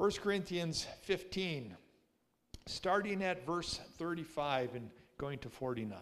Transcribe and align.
1 0.00 0.12
Corinthians 0.12 0.86
15, 1.02 1.76
starting 2.64 3.22
at 3.22 3.44
verse 3.44 3.80
35 3.98 4.74
and 4.74 4.88
going 5.18 5.38
to 5.40 5.50
49. 5.50 5.98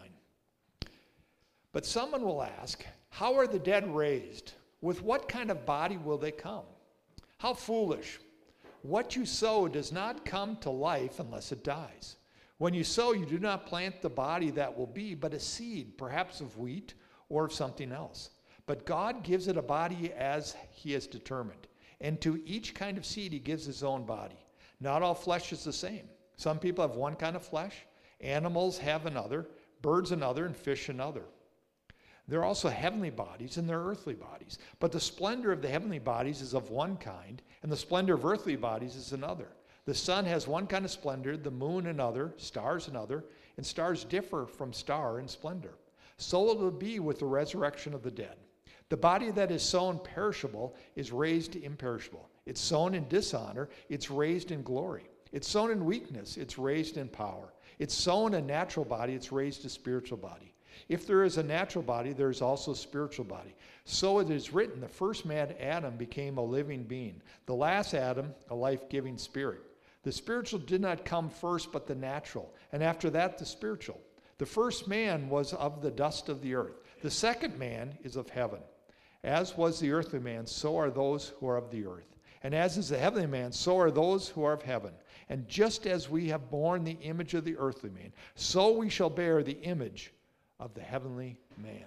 But 1.73 1.85
someone 1.85 2.21
will 2.23 2.41
ask, 2.41 2.85
How 3.09 3.35
are 3.35 3.45
the 3.45 3.59
dead 3.59 3.93
raised? 3.93 4.53
With 4.79 5.03
what 5.03 5.27
kind 5.27 5.51
of 5.51 5.65
body 5.65 5.97
will 5.97 6.17
they 6.17 6.31
come? 6.31 6.63
How 7.39 7.53
foolish! 7.53 8.21
What 8.83 9.17
you 9.17 9.25
sow 9.25 9.67
does 9.67 9.91
not 9.91 10.23
come 10.23 10.55
to 10.61 10.69
life 10.69 11.19
unless 11.19 11.51
it 11.51 11.65
dies. 11.65 12.15
When 12.57 12.73
you 12.73 12.85
sow, 12.85 13.11
you 13.11 13.25
do 13.25 13.37
not 13.37 13.67
plant 13.67 14.01
the 14.01 14.09
body 14.09 14.49
that 14.51 14.77
will 14.77 14.87
be, 14.87 15.13
but 15.13 15.33
a 15.33 15.41
seed, 15.41 15.97
perhaps 15.97 16.39
of 16.39 16.57
wheat 16.57 16.93
or 17.27 17.43
of 17.43 17.51
something 17.51 17.91
else. 17.91 18.29
But 18.65 18.85
God 18.85 19.23
gives 19.23 19.49
it 19.49 19.57
a 19.57 19.61
body 19.61 20.13
as 20.13 20.55
He 20.71 20.93
has 20.93 21.05
determined. 21.05 21.67
And 22.01 22.19
to 22.21 22.41
each 22.45 22.73
kind 22.73 22.97
of 22.97 23.05
seed, 23.05 23.33
He 23.33 23.39
gives 23.39 23.65
His 23.65 23.83
own 23.83 24.05
body. 24.05 24.39
Not 24.79 25.01
all 25.01 25.15
flesh 25.15 25.51
is 25.51 25.63
the 25.63 25.73
same. 25.73 26.07
Some 26.37 26.59
people 26.59 26.87
have 26.87 26.95
one 26.95 27.15
kind 27.15 27.35
of 27.35 27.45
flesh, 27.45 27.75
animals 28.21 28.77
have 28.77 29.05
another, 29.05 29.47
birds 29.81 30.11
another, 30.11 30.45
and 30.45 30.55
fish 30.55 30.87
another. 30.89 31.23
There 32.29 32.39
are 32.39 32.45
also 32.45 32.69
heavenly 32.69 33.09
bodies 33.09 33.57
and 33.57 33.67
there 33.67 33.79
are 33.79 33.89
earthly 33.89 34.13
bodies. 34.13 34.59
But 34.79 34.91
the 34.91 34.99
splendor 34.99 35.51
of 35.51 35.61
the 35.61 35.67
heavenly 35.67 35.99
bodies 35.99 36.41
is 36.41 36.53
of 36.53 36.69
one 36.69 36.95
kind, 36.97 37.41
and 37.63 37.71
the 37.71 37.77
splendor 37.77 38.13
of 38.13 38.23
earthly 38.23 38.55
bodies 38.55 38.95
is 38.95 39.13
another. 39.13 39.49
The 39.85 39.95
sun 39.95 40.25
has 40.25 40.47
one 40.47 40.67
kind 40.67 40.85
of 40.85 40.91
splendor, 40.91 41.35
the 41.35 41.49
moon 41.49 41.87
another, 41.87 42.35
stars 42.37 42.87
another, 42.87 43.25
and 43.57 43.65
stars 43.65 44.03
differ 44.03 44.45
from 44.45 44.71
star 44.71 45.19
in 45.19 45.27
splendor. 45.27 45.73
So 46.17 46.51
it 46.51 46.59
will 46.59 46.69
be 46.69 46.99
with 46.99 47.17
the 47.19 47.25
resurrection 47.25 47.95
of 47.95 48.03
the 48.03 48.11
dead. 48.11 48.37
The 48.89 48.97
body 48.97 49.29
that 49.31 49.51
is 49.51 49.61
sown 49.61 49.99
perishable 49.99 50.75
is 50.95 51.11
raised 51.11 51.55
imperishable. 51.55 52.27
It's 52.45 52.59
sown 52.59 52.95
in 52.95 53.07
dishonor, 53.07 53.69
it's 53.87 54.09
raised 54.09 54.51
in 54.51 54.63
glory. 54.63 55.09
It's 55.31 55.47
sown 55.47 55.69
in 55.69 55.85
weakness, 55.85 56.37
it's 56.37 56.57
raised 56.57 56.97
in 56.97 57.07
power. 57.07 57.53
It's 57.77 57.93
sown 57.93 58.33
a 58.33 58.41
natural 58.41 58.85
body, 58.85 59.13
it's 59.13 59.31
raised 59.31 59.63
a 59.65 59.69
spiritual 59.69 60.17
body. 60.17 60.55
If 60.87 61.05
there 61.05 61.23
is 61.23 61.37
a 61.37 61.43
natural 61.43 61.83
body, 61.83 62.13
there 62.13 62.31
is 62.31 62.41
also 62.41 62.71
a 62.71 62.75
spiritual 62.75 63.25
body. 63.25 63.53
So 63.85 64.19
it 64.19 64.31
is 64.31 64.53
written 64.53 64.81
the 64.81 64.87
first 64.87 65.25
man, 65.25 65.53
Adam, 65.59 65.95
became 65.95 66.37
a 66.37 66.43
living 66.43 66.83
being, 66.83 67.21
the 67.45 67.55
last 67.55 67.93
Adam, 67.93 68.33
a 68.49 68.55
life 68.55 68.89
giving 68.89 69.17
spirit. 69.17 69.61
The 70.03 70.11
spiritual 70.11 70.59
did 70.59 70.81
not 70.81 71.05
come 71.05 71.29
first, 71.29 71.71
but 71.71 71.85
the 71.85 71.95
natural, 71.95 72.55
and 72.71 72.81
after 72.81 73.09
that, 73.11 73.37
the 73.37 73.45
spiritual. 73.45 73.99
The 74.39 74.45
first 74.45 74.87
man 74.87 75.29
was 75.29 75.53
of 75.53 75.81
the 75.81 75.91
dust 75.91 76.29
of 76.29 76.41
the 76.41 76.55
earth, 76.55 76.81
the 77.03 77.11
second 77.11 77.59
man 77.59 77.97
is 78.03 78.15
of 78.15 78.29
heaven. 78.29 78.59
As 79.23 79.57
was 79.57 79.79
the 79.79 79.91
earthly 79.91 80.19
man, 80.19 80.45
so 80.45 80.77
are 80.77 80.89
those 80.89 81.33
who 81.39 81.47
are 81.47 81.57
of 81.57 81.69
the 81.71 81.85
earth. 81.85 82.15
And 82.41 82.55
as 82.55 82.77
is 82.77 82.89
the 82.89 82.97
heavenly 82.97 83.27
man, 83.27 83.51
so 83.51 83.77
are 83.77 83.91
those 83.91 84.29
who 84.29 84.43
are 84.45 84.53
of 84.53 84.61
heaven. 84.61 84.93
And 85.27 85.47
just 85.47 85.85
as 85.85 86.09
we 86.09 86.29
have 86.29 86.49
borne 86.49 86.83
the 86.83 86.97
image 87.01 87.33
of 87.33 87.43
the 87.43 87.57
earthly 87.57 87.89
man, 87.89 88.13
so 88.35 88.71
we 88.71 88.89
shall 88.89 89.09
bear 89.09 89.43
the 89.43 89.59
image 89.61 90.13
of 90.59 90.73
the 90.73 90.81
heavenly 90.81 91.37
man. 91.57 91.85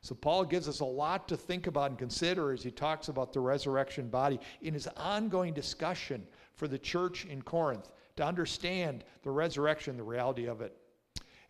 So, 0.00 0.14
Paul 0.14 0.44
gives 0.44 0.68
us 0.68 0.80
a 0.80 0.84
lot 0.84 1.26
to 1.28 1.36
think 1.36 1.66
about 1.66 1.90
and 1.90 1.98
consider 1.98 2.52
as 2.52 2.62
he 2.62 2.70
talks 2.70 3.08
about 3.08 3.32
the 3.32 3.40
resurrection 3.40 4.08
body 4.08 4.38
in 4.62 4.72
his 4.72 4.86
ongoing 4.96 5.52
discussion 5.52 6.24
for 6.54 6.68
the 6.68 6.78
church 6.78 7.24
in 7.24 7.42
Corinth 7.42 7.90
to 8.16 8.24
understand 8.24 9.04
the 9.22 9.30
resurrection, 9.30 9.96
the 9.96 10.02
reality 10.04 10.46
of 10.46 10.60
it. 10.60 10.76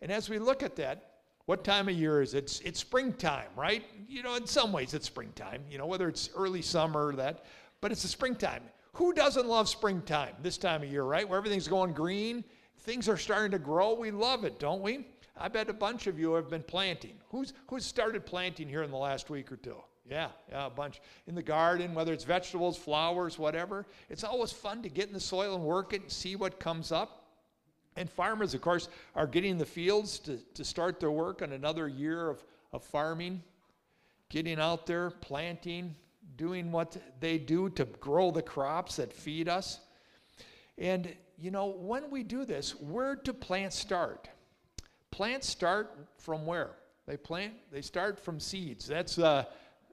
And 0.01 0.11
as 0.11 0.29
we 0.29 0.39
look 0.39 0.63
at 0.63 0.75
that, 0.77 1.08
what 1.49 1.63
time 1.63 1.89
of 1.89 1.95
year 1.95 2.21
is 2.21 2.35
it? 2.35 2.43
It's, 2.43 2.59
it's 2.59 2.79
springtime, 2.79 3.47
right? 3.55 3.83
You 4.07 4.21
know, 4.21 4.35
in 4.35 4.45
some 4.45 4.71
ways 4.71 4.93
it's 4.93 5.07
springtime, 5.07 5.63
you 5.67 5.79
know, 5.79 5.87
whether 5.87 6.07
it's 6.07 6.29
early 6.35 6.61
summer 6.61 7.07
or 7.07 7.13
that, 7.13 7.45
but 7.81 7.91
it's 7.91 8.03
the 8.03 8.07
springtime. 8.07 8.61
Who 8.93 9.13
doesn't 9.13 9.47
love 9.47 9.67
springtime 9.67 10.35
this 10.43 10.59
time 10.59 10.83
of 10.83 10.91
year, 10.91 11.01
right? 11.01 11.27
Where 11.27 11.39
everything's 11.39 11.67
going 11.67 11.93
green, 11.93 12.43
things 12.81 13.09
are 13.09 13.17
starting 13.17 13.49
to 13.49 13.57
grow. 13.57 13.95
We 13.95 14.11
love 14.11 14.43
it, 14.43 14.59
don't 14.59 14.83
we? 14.83 15.07
I 15.35 15.47
bet 15.47 15.69
a 15.69 15.73
bunch 15.73 16.05
of 16.05 16.19
you 16.19 16.33
have 16.33 16.51
been 16.51 16.61
planting. 16.61 17.15
Who's, 17.29 17.53
who's 17.65 17.83
started 17.83 18.27
planting 18.27 18.69
here 18.69 18.83
in 18.83 18.91
the 18.91 18.97
last 18.97 19.31
week 19.31 19.51
or 19.51 19.57
two? 19.57 19.77
Yeah, 20.07 20.27
yeah, 20.51 20.67
a 20.67 20.69
bunch. 20.69 21.01
In 21.25 21.33
the 21.33 21.41
garden, 21.41 21.95
whether 21.95 22.13
it's 22.13 22.25
vegetables, 22.25 22.77
flowers, 22.77 23.39
whatever. 23.39 23.87
It's 24.07 24.23
always 24.23 24.51
fun 24.51 24.83
to 24.83 24.89
get 24.89 25.07
in 25.07 25.13
the 25.13 25.19
soil 25.19 25.55
and 25.55 25.63
work 25.63 25.93
it 25.93 26.01
and 26.03 26.11
see 26.11 26.35
what 26.35 26.59
comes 26.59 26.91
up. 26.91 27.18
And 27.99 28.09
farmers, 28.09 28.53
of 28.53 28.61
course, 28.61 28.87
are 29.13 29.27
getting 29.27 29.57
the 29.57 29.65
fields 29.65 30.19
to, 30.19 30.37
to 30.53 30.63
start 30.63 31.01
their 31.01 31.11
work 31.11 31.41
on 31.41 31.51
another 31.51 31.89
year 31.89 32.29
of, 32.29 32.41
of 32.71 32.81
farming, 32.81 33.43
getting 34.29 34.57
out 34.57 34.85
there, 34.85 35.09
planting, 35.09 35.93
doing 36.37 36.71
what 36.71 36.95
they 37.19 37.37
do 37.37 37.69
to 37.71 37.83
grow 37.83 38.31
the 38.31 38.41
crops 38.41 38.95
that 38.95 39.11
feed 39.11 39.49
us. 39.49 39.81
And, 40.77 41.13
you 41.37 41.51
know, 41.51 41.65
when 41.65 42.09
we 42.09 42.23
do 42.23 42.45
this, 42.45 42.71
where 42.79 43.17
do 43.17 43.33
plants 43.33 43.77
start? 43.77 44.29
Plants 45.11 45.49
start 45.49 45.93
from 46.17 46.45
where? 46.45 46.71
They 47.05 47.17
plant, 47.17 47.53
they 47.69 47.81
start 47.81 48.17
from 48.17 48.39
seeds. 48.39 48.87
That's 48.87 49.19
uh, 49.19 49.43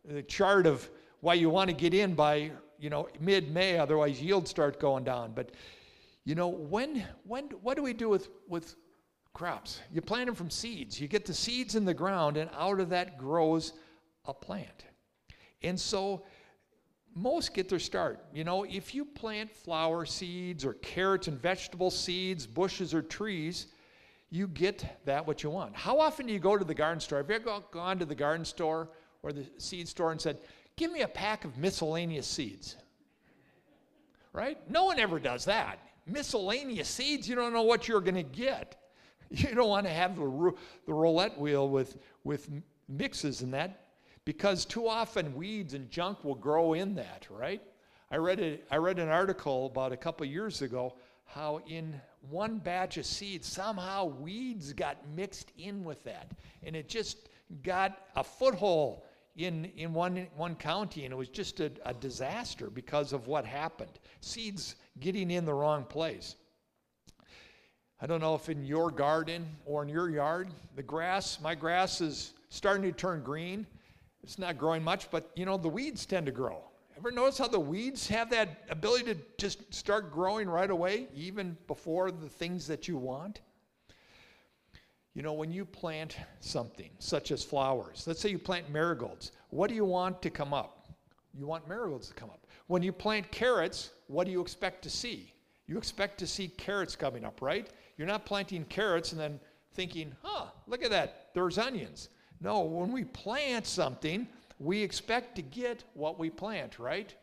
the 0.05 0.23
chart 0.23 0.67
of 0.67 0.89
why 1.23 1.35
you 1.35 1.51
want 1.51 1.71
to 1.71 1.75
get 1.75 1.93
in 1.93 2.15
by, 2.15 2.53
you 2.79 2.89
know, 2.89 3.09
mid-May, 3.19 3.79
otherwise 3.79 4.23
yields 4.23 4.49
start 4.49 4.79
going 4.79 5.03
down. 5.03 5.33
But, 5.35 5.51
you 6.27 6.35
know, 6.35 6.49
when, 6.49 7.05
when, 7.23 7.45
what 7.63 7.77
do 7.77 7.85
we 7.85 7.93
do 7.93 8.09
with, 8.09 8.29
with 8.49 8.75
crops? 9.33 9.81
You 9.93 10.01
plant 10.01 10.27
them 10.27 10.35
from 10.35 10.51
seeds. 10.51 11.01
You 11.01 11.07
get 11.07 11.25
the 11.25 11.33
seeds 11.33 11.77
in 11.77 11.85
the 11.85 11.95
ground, 11.95 12.37
and 12.37 12.51
out 12.59 12.81
of 12.81 12.89
that 12.89 13.17
grows 13.17 13.75
a 14.25 14.35
plant. 14.35 14.87
And 15.63 15.79
so 15.79 16.25
most 17.15 17.55
get 17.55 17.69
their 17.69 17.79
start. 17.79 18.25
You 18.35 18.43
know, 18.43 18.65
if 18.65 18.93
you 18.93 19.05
plant 19.05 19.55
flower 19.55 20.05
seeds 20.05 20.65
or 20.65 20.75
carrots 20.75 21.29
and 21.29 21.41
vegetable 21.41 21.93
seeds, 21.93 22.45
bushes 22.45 22.93
or 22.93 23.03
trees, 23.03 23.69
you 24.29 24.49
get 24.49 24.85
that 25.05 25.25
what 25.25 25.45
you 25.45 25.51
want. 25.51 25.77
How 25.77 26.01
often 26.01 26.27
do 26.27 26.33
you 26.33 26.41
go 26.41 26.59
to 26.59 26.65
the 26.65 26.75
garden 26.75 26.99
store? 26.99 27.19
Have 27.19 27.31
you 27.31 27.37
ever 27.37 27.63
gone 27.71 28.01
to 28.01 28.05
the 28.05 28.17
garden 28.17 28.45
store 28.45 28.91
or 29.23 29.33
the 29.33 29.47
seed 29.59 29.87
store 29.87 30.11
and 30.11 30.21
said, 30.21 30.39
Give 30.75 30.91
me 30.91 31.03
a 31.03 31.09
pack 31.09 31.45
of 31.45 31.57
miscellaneous 31.57 32.27
seeds? 32.27 32.75
Right? 34.33 34.59
No 34.69 34.87
one 34.87 34.99
ever 34.99 35.21
does 35.21 35.45
that. 35.45 35.79
Miscellaneous 36.07 36.89
seeds, 36.89 37.29
you 37.29 37.35
don't 37.35 37.53
know 37.53 37.63
what 37.63 37.89
you're 37.89 38.01
going 38.01 38.15
to 38.15 38.23
get. 38.23 38.77
You 39.29 39.57
don't 39.57 39.69
want 39.69 39.87
to 39.87 39.93
have 39.93 40.15
the, 40.15 40.53
the 40.87 40.95
roulette 40.95 41.37
wheel 41.37 41.69
with, 41.69 41.97
with 42.23 42.49
mixes 42.89 43.43
and 43.43 43.53
that 43.55 43.87
because 44.25 44.65
too 44.65 44.87
often 44.87 45.35
weeds 45.35 45.75
and 45.75 45.91
junk 45.91 46.23
will 46.23 46.37
grow 46.37 46.75
in 46.75 46.95
that, 46.95 47.27
right? 47.29 47.61
I 48.11 48.19
read, 48.19 48.39
a, 48.39 48.61
I 48.71 48.77
read 48.77 49.01
an 49.01 49.09
article 49.09 49.67
about 49.67 49.91
a 49.91 49.97
couple 49.97 50.25
years 50.27 50.63
ago 50.63 50.95
how 51.25 51.61
in 51.67 52.01
one 52.31 52.59
batch 52.59 52.97
of 52.97 53.07
seeds, 53.07 53.47
somehow 53.47 54.05
weeds 54.05 54.73
got 54.73 54.97
mixed 55.15 55.53
in 55.59 55.85
with 55.85 56.03
that. 56.05 56.31
And 56.63 56.77
it 56.77 56.89
just 56.89 57.29
got 57.63 57.99
a 58.15 58.25
foothold 58.25 59.03
in, 59.37 59.67
in 59.77 59.93
one, 59.93 60.27
one 60.37 60.55
county, 60.55 61.05
and 61.05 61.13
it 61.13 61.17
was 61.17 61.29
just 61.29 61.61
a, 61.61 61.71
a 61.85 61.93
disaster 61.93 62.71
because 62.71 63.13
of 63.13 63.27
what 63.27 63.45
happened. 63.45 63.99
Seeds 64.21 64.77
getting 65.01 65.31
in 65.31 65.45
the 65.45 65.55
wrong 65.55 65.85
place. 65.85 66.37
I 68.01 68.07
don't 68.07 68.21
know 68.21 68.35
if 68.35 68.49
in 68.49 68.65
your 68.65 68.91
garden 68.91 69.47
or 69.65 69.83
in 69.83 69.89
your 69.89 70.11
yard, 70.11 70.49
the 70.75 70.83
grass, 70.83 71.41
my 71.41 71.55
grass 71.55 72.01
is 72.01 72.35
starting 72.51 72.83
to 72.83 72.93
turn 72.93 73.23
green. 73.23 73.67
It's 74.23 74.39
not 74.39 74.59
growing 74.59 74.83
much, 74.83 75.11
but 75.11 75.31
you 75.35 75.47
know, 75.47 75.57
the 75.57 75.69
weeds 75.69 76.05
tend 76.05 76.27
to 76.27 76.33
grow. 76.33 76.63
Ever 76.97 77.11
notice 77.11 77.39
how 77.39 77.49
the 77.49 77.61
weeds 77.61 78.09
have 78.09 78.31
that 78.31 78.65
ability 78.71 79.15
to 79.15 79.21
just 79.39 79.73
start 79.73 80.13
growing 80.13 80.49
right 80.49 80.71
away, 80.71 81.09
even 81.15 81.57
before 81.67 82.11
the 82.11 82.29
things 82.29 82.67
that 82.67 82.89
you 82.89 82.97
want? 82.97 83.41
You 85.15 85.23
know, 85.23 85.33
when 85.33 85.51
you 85.51 85.65
plant 85.65 86.17
something, 86.41 86.91
such 86.99 87.31
as 87.31 87.43
flowers, 87.43 88.05
let's 88.07 88.21
say 88.21 88.29
you 88.29 88.39
plant 88.39 88.71
marigolds, 88.71 89.33
what 89.51 89.69
do 89.69 89.75
you 89.75 89.85
want 89.85 90.21
to 90.23 90.31
come 90.31 90.53
up? 90.53 90.89
You 91.35 91.47
want 91.47 91.69
marigolds 91.69 92.09
to 92.09 92.15
come 92.15 92.31
up. 92.31 92.46
When 92.67 92.83
you 92.83 92.93
plant 92.93 93.31
carrots, 93.31 93.91
what 94.09 94.27
do 94.27 94.33
you 94.33 94.41
expect 94.41 94.83
to 94.83 94.91
see? 94.91 95.33
You 95.67 95.79
expect 95.79 96.19
to 96.19 96.27
see 96.27 96.49
carrots 96.49 96.97
coming 96.97 97.25
up, 97.25 97.43
right? 97.43 97.69
You're 97.97 98.07
not 98.07 98.27
planting 98.27 98.65
carrots 98.65 99.13
and 99.13 99.21
then 99.21 99.41
thinking, 99.73 100.15
huh, 100.23 100.47
look 100.67 100.83
at 100.83 100.91
that, 100.91 101.29
there's 101.35 101.59
onions. 101.59 102.09
No, 102.41 102.61
when 102.61 102.93
we 102.93 103.05
plant 103.05 103.67
something, 103.67 104.29
we 104.59 104.83
expect 104.83 105.37
to 105.37 105.43
get 105.43 105.85
what 105.95 106.19
we 106.19 106.31
plant, 106.31 106.79
right? 106.79 107.15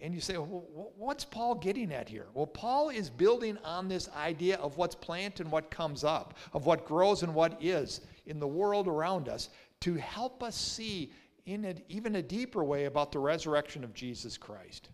And 0.00 0.14
you 0.14 0.20
say, 0.20 0.36
well, 0.36 0.92
what's 0.96 1.24
Paul 1.24 1.54
getting 1.54 1.92
at 1.92 2.08
here? 2.08 2.26
Well, 2.34 2.46
Paul 2.46 2.90
is 2.90 3.08
building 3.08 3.56
on 3.64 3.88
this 3.88 4.10
idea 4.14 4.56
of 4.56 4.76
what's 4.76 4.94
planted 4.94 5.44
and 5.44 5.52
what 5.52 5.70
comes 5.70 6.04
up, 6.04 6.34
of 6.52 6.66
what 6.66 6.84
grows 6.84 7.22
and 7.22 7.34
what 7.34 7.56
is 7.62 8.02
in 8.26 8.38
the 8.38 8.46
world 8.46 8.88
around 8.88 9.28
us 9.28 9.48
to 9.80 9.94
help 9.94 10.42
us 10.42 10.54
see 10.54 11.12
in 11.46 11.64
an 11.64 11.80
even 11.88 12.16
a 12.16 12.22
deeper 12.22 12.62
way 12.62 12.84
about 12.84 13.12
the 13.12 13.18
resurrection 13.18 13.84
of 13.84 13.94
Jesus 13.94 14.36
Christ. 14.36 14.90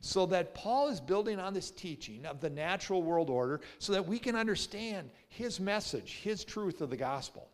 So 0.00 0.26
that 0.26 0.54
Paul 0.54 0.88
is 0.88 1.00
building 1.00 1.40
on 1.40 1.54
this 1.54 1.70
teaching 1.70 2.24
of 2.26 2.40
the 2.40 2.50
natural 2.50 3.02
world 3.02 3.30
order 3.30 3.62
so 3.78 3.92
that 3.92 4.06
we 4.06 4.18
can 4.18 4.36
understand 4.36 5.10
his 5.28 5.58
message, 5.58 6.20
his 6.22 6.44
truth 6.44 6.80
of 6.80 6.90
the 6.90 6.96
gospel. 6.96 7.48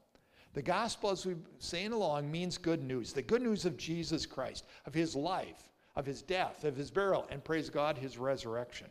The 0.55 0.63
gospel, 0.63 1.11
as 1.11 1.25
we're 1.25 1.37
saying 1.61 1.93
along, 1.93 2.31
means 2.31 2.59
good 2.59 2.83
news. 2.83 3.13
The 3.13 3.23
good 3.23 3.43
news 3.43 3.65
of 3.65 3.79
Jesus 3.79 4.27
Christ, 4.27 4.65
of 4.85 4.93
his 4.93 5.17
life, 5.17 5.71
of 5.97 6.05
his 6.05 6.21
death, 6.21 6.65
of 6.65 6.77
his 6.77 6.91
burial, 6.91 7.27
and 7.31 7.43
praise 7.43 7.71
God, 7.71 7.97
his 7.97 8.19
resurrection. 8.19 8.89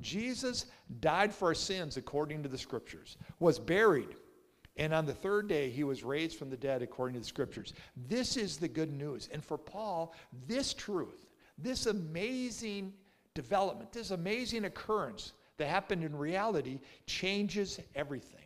Jesus 0.00 0.66
died 1.00 1.32
for 1.32 1.48
our 1.48 1.54
sins 1.54 1.96
according 1.96 2.42
to 2.42 2.48
the 2.48 2.58
scriptures, 2.58 3.16
was 3.38 3.58
buried, 3.58 4.16
and 4.76 4.92
on 4.92 5.06
the 5.06 5.14
third 5.14 5.48
day 5.48 5.70
he 5.70 5.84
was 5.84 6.02
raised 6.02 6.38
from 6.38 6.50
the 6.50 6.56
dead 6.56 6.82
according 6.82 7.14
to 7.14 7.20
the 7.20 7.26
scriptures. 7.26 7.74
This 8.08 8.36
is 8.36 8.56
the 8.56 8.68
good 8.68 8.92
news. 8.92 9.28
And 9.32 9.44
for 9.44 9.56
Paul, 9.56 10.14
this 10.46 10.74
truth, 10.74 11.26
this 11.58 11.86
amazing 11.86 12.92
development, 13.34 13.92
this 13.92 14.10
amazing 14.10 14.64
occurrence 14.64 15.32
that 15.56 15.68
happened 15.68 16.02
in 16.02 16.16
reality 16.16 16.80
changes 17.06 17.80
everything. 17.94 18.40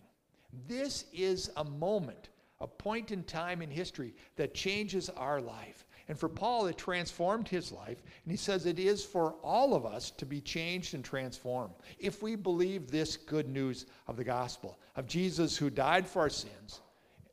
This 0.66 1.04
is 1.12 1.50
a 1.56 1.64
moment, 1.64 2.28
a 2.60 2.66
point 2.66 3.10
in 3.10 3.22
time 3.24 3.62
in 3.62 3.70
history 3.70 4.14
that 4.36 4.54
changes 4.54 5.08
our 5.10 5.40
life. 5.40 5.86
And 6.08 6.18
for 6.18 6.28
Paul, 6.28 6.66
it 6.66 6.78
transformed 6.78 7.48
his 7.48 7.70
life. 7.70 8.02
And 8.24 8.30
he 8.30 8.36
says 8.36 8.64
it 8.64 8.78
is 8.78 9.04
for 9.04 9.34
all 9.42 9.74
of 9.74 9.84
us 9.84 10.10
to 10.12 10.24
be 10.24 10.40
changed 10.40 10.94
and 10.94 11.04
transformed 11.04 11.74
if 11.98 12.22
we 12.22 12.34
believe 12.34 12.90
this 12.90 13.16
good 13.16 13.48
news 13.48 13.86
of 14.06 14.16
the 14.16 14.24
gospel 14.24 14.78
of 14.96 15.06
Jesus 15.06 15.56
who 15.56 15.68
died 15.68 16.06
for 16.06 16.20
our 16.20 16.30
sins, 16.30 16.80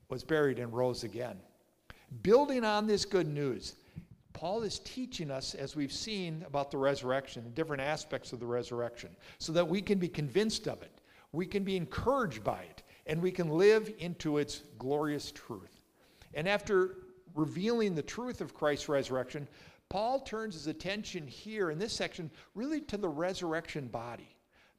was 0.10 0.24
buried, 0.24 0.60
and 0.60 0.74
rose 0.74 1.04
again. 1.04 1.38
Building 2.22 2.66
on 2.66 2.86
this 2.86 3.06
good 3.06 3.28
news, 3.28 3.76
Paul 4.34 4.64
is 4.64 4.80
teaching 4.80 5.32
us, 5.32 5.56
as 5.56 5.78
we've 5.78 5.94
seen 5.94 6.44
about 6.46 6.70
the 6.70 6.78
resurrection, 6.78 7.52
different 7.56 7.82
aspects 7.82 8.34
of 8.34 8.42
the 8.42 8.46
resurrection, 8.46 9.16
so 9.40 9.54
that 9.54 9.68
we 9.68 9.82
can 9.82 9.98
be 9.98 10.10
convinced 10.10 10.68
of 10.68 10.82
it, 10.82 11.00
we 11.32 11.46
can 11.46 11.64
be 11.64 11.78
encouraged 11.78 12.44
by 12.44 12.62
it, 12.64 12.84
and 13.08 13.22
we 13.22 13.32
can 13.32 13.50
live 13.50 13.94
into 14.00 14.38
its 14.38 14.64
glorious 14.78 15.32
truth. 15.32 15.80
And 16.34 16.50
after 16.50 16.98
revealing 17.36 17.94
the 17.94 18.02
truth 18.02 18.42
of 18.42 18.54
Christ's 18.54 18.90
resurrection, 18.90 19.48
Paul 19.90 20.22
turns 20.22 20.56
his 20.56 20.68
attention 20.68 21.28
here 21.28 21.70
in 21.70 21.78
this 21.78 21.94
section 21.94 22.32
really 22.56 22.82
to 22.82 22.98
the 22.98 23.08
resurrection 23.08 23.88
body. 23.88 24.30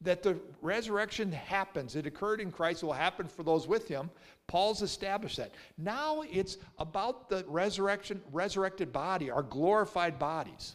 That 0.03 0.23
the 0.23 0.39
resurrection 0.61 1.33
happens. 1.33 1.97
It 1.97 2.07
occurred 2.07 2.41
in 2.41 2.51
Christ, 2.51 2.83
it 2.83 2.87
will 2.87 2.93
happen 2.93 3.29
for 3.29 3.43
those 3.43 3.67
with 3.67 3.89
him. 3.89 4.11
Paul's 4.47 4.83
established 4.83 5.39
that. 5.39 5.55
Now 5.79 6.23
it's 6.31 6.59
about 6.79 7.29
the 7.29 7.45
resurrection, 7.49 8.21
resurrected 8.33 8.93
body, 8.93 9.31
our 9.31 9.43
glorified 9.43 10.19
bodies. 10.19 10.75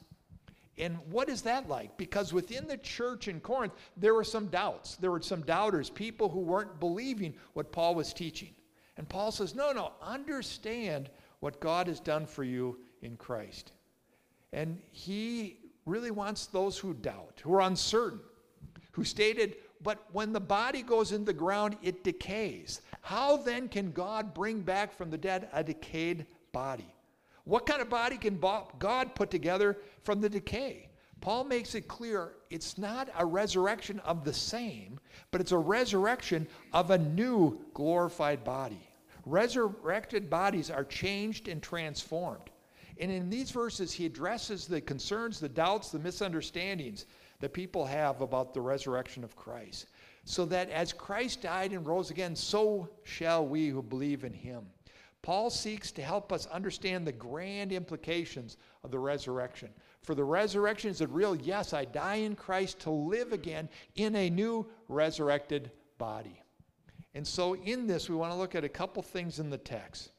And 0.78 0.98
what 1.12 1.30
is 1.30 1.44
that 1.44 1.70
like? 1.70 1.96
Because 1.98 2.34
within 2.34 2.68
the 2.68 2.78
church 2.78 3.28
in 3.28 3.40
Corinth, 3.40 3.74
there 3.98 4.16
were 4.16 4.24
some 4.24 4.48
doubts. 4.48 4.96
There 4.96 5.12
were 5.12 5.22
some 5.22 5.42
doubters, 5.42 5.90
people 5.90 6.30
who 6.30 6.40
weren't 6.40 6.80
believing 6.80 7.36
what 7.54 7.72
Paul 7.72 7.94
was 7.94 8.14
teaching. 8.14 8.56
And 8.98 9.08
Paul 9.08 9.32
says, 9.32 9.54
no, 9.54 9.72
no, 9.72 9.92
understand 10.02 11.10
what 11.42 11.60
God 11.60 11.88
has 11.88 12.00
done 12.00 12.26
for 12.26 12.44
you 12.44 12.80
in 13.02 13.18
Christ. 13.18 13.74
And 14.54 14.80
he 14.92 15.58
really 15.86 16.12
wants 16.12 16.46
those 16.46 16.78
who 16.78 16.94
doubt, 16.94 17.42
who 17.44 17.54
are 17.54 17.62
uncertain, 17.62 18.22
who 18.92 19.04
stated, 19.04 19.58
but 19.84 20.06
when 20.12 20.32
the 20.32 20.40
body 20.40 20.84
goes 20.84 21.12
in 21.12 21.26
the 21.26 21.34
ground, 21.34 21.76
it 21.82 22.04
decays. 22.04 22.82
How 23.02 23.38
then 23.38 23.68
can 23.68 23.92
God 23.92 24.34
bring 24.34 24.62
back 24.62 24.94
from 24.94 25.10
the 25.10 25.18
dead 25.18 25.50
a 25.54 25.64
decayed 25.64 26.28
body? 26.52 26.94
What 27.46 27.66
kind 27.66 27.82
of 27.82 27.90
body 27.90 28.18
can 28.18 28.40
God 28.78 29.16
put 29.16 29.32
together 29.32 29.78
from 30.04 30.22
the 30.22 30.30
decay? 30.30 30.90
Paul 31.22 31.46
makes 31.46 31.74
it 31.74 31.88
clear 31.88 32.34
it's 32.52 32.78
not 32.78 33.10
a 33.18 33.26
resurrection 33.26 34.00
of 34.02 34.24
the 34.24 34.34
same, 34.34 35.00
but 35.32 35.42
it's 35.42 35.52
a 35.52 35.58
resurrection 35.58 36.48
of 36.74 36.92
a 36.92 36.98
new 36.98 37.60
glorified 37.74 38.44
body. 38.44 38.88
Resurrected 39.26 40.30
bodies 40.30 40.70
are 40.70 40.84
changed 40.84 41.48
and 41.48 41.62
transformed. 41.62 42.50
And 43.00 43.12
in 43.12 43.30
these 43.30 43.52
verses, 43.52 43.92
he 43.92 44.06
addresses 44.06 44.68
the 44.68 44.82
concerns, 44.82 45.40
the 45.40 45.50
doubts, 45.50 45.90
the 45.90 46.00
misunderstandings 46.00 47.06
that 47.40 47.54
people 47.54 47.86
have 47.86 48.22
about 48.22 48.54
the 48.54 48.62
resurrection 48.62 49.24
of 49.24 49.36
Christ. 49.36 49.88
So 50.24 50.46
that 50.46 50.70
as 50.70 50.94
Christ 50.94 51.42
died 51.42 51.72
and 51.72 51.86
rose 51.86 52.12
again, 52.12 52.36
so 52.36 52.90
shall 53.04 53.46
we 53.46 53.70
who 53.70 53.82
believe 53.82 54.24
in 54.24 54.34
him. 54.34 54.66
Paul 55.22 55.50
seeks 55.50 55.92
to 55.94 56.02
help 56.02 56.34
us 56.34 56.48
understand 56.48 57.06
the 57.06 57.12
grand 57.12 57.72
implications 57.72 58.58
of 58.84 58.92
the 58.92 59.00
resurrection. 59.00 59.70
For 60.02 60.16
the 60.16 60.24
resurrection 60.24 60.90
is 60.90 61.02
a 61.02 61.08
real? 61.08 61.36
Yes, 61.36 61.74
I 61.74 61.86
die 61.86 62.16
in 62.16 62.36
Christ 62.36 62.80
to 62.82 62.92
live 62.92 63.32
again 63.32 63.70
in 63.96 64.16
a 64.16 64.30
new 64.30 64.68
resurrected 64.88 65.72
body. 66.00 66.41
And 67.14 67.28
so, 67.28 67.56
in 67.56 67.88
this, 67.88 68.10
we 68.10 68.16
want 68.16 68.32
to 68.32 68.38
look 68.38 68.56
at 68.56 68.64
a 68.64 68.70
couple 68.70 69.04
things 69.04 69.40
in 69.40 69.50
the 69.50 69.58
text. 69.58 70.12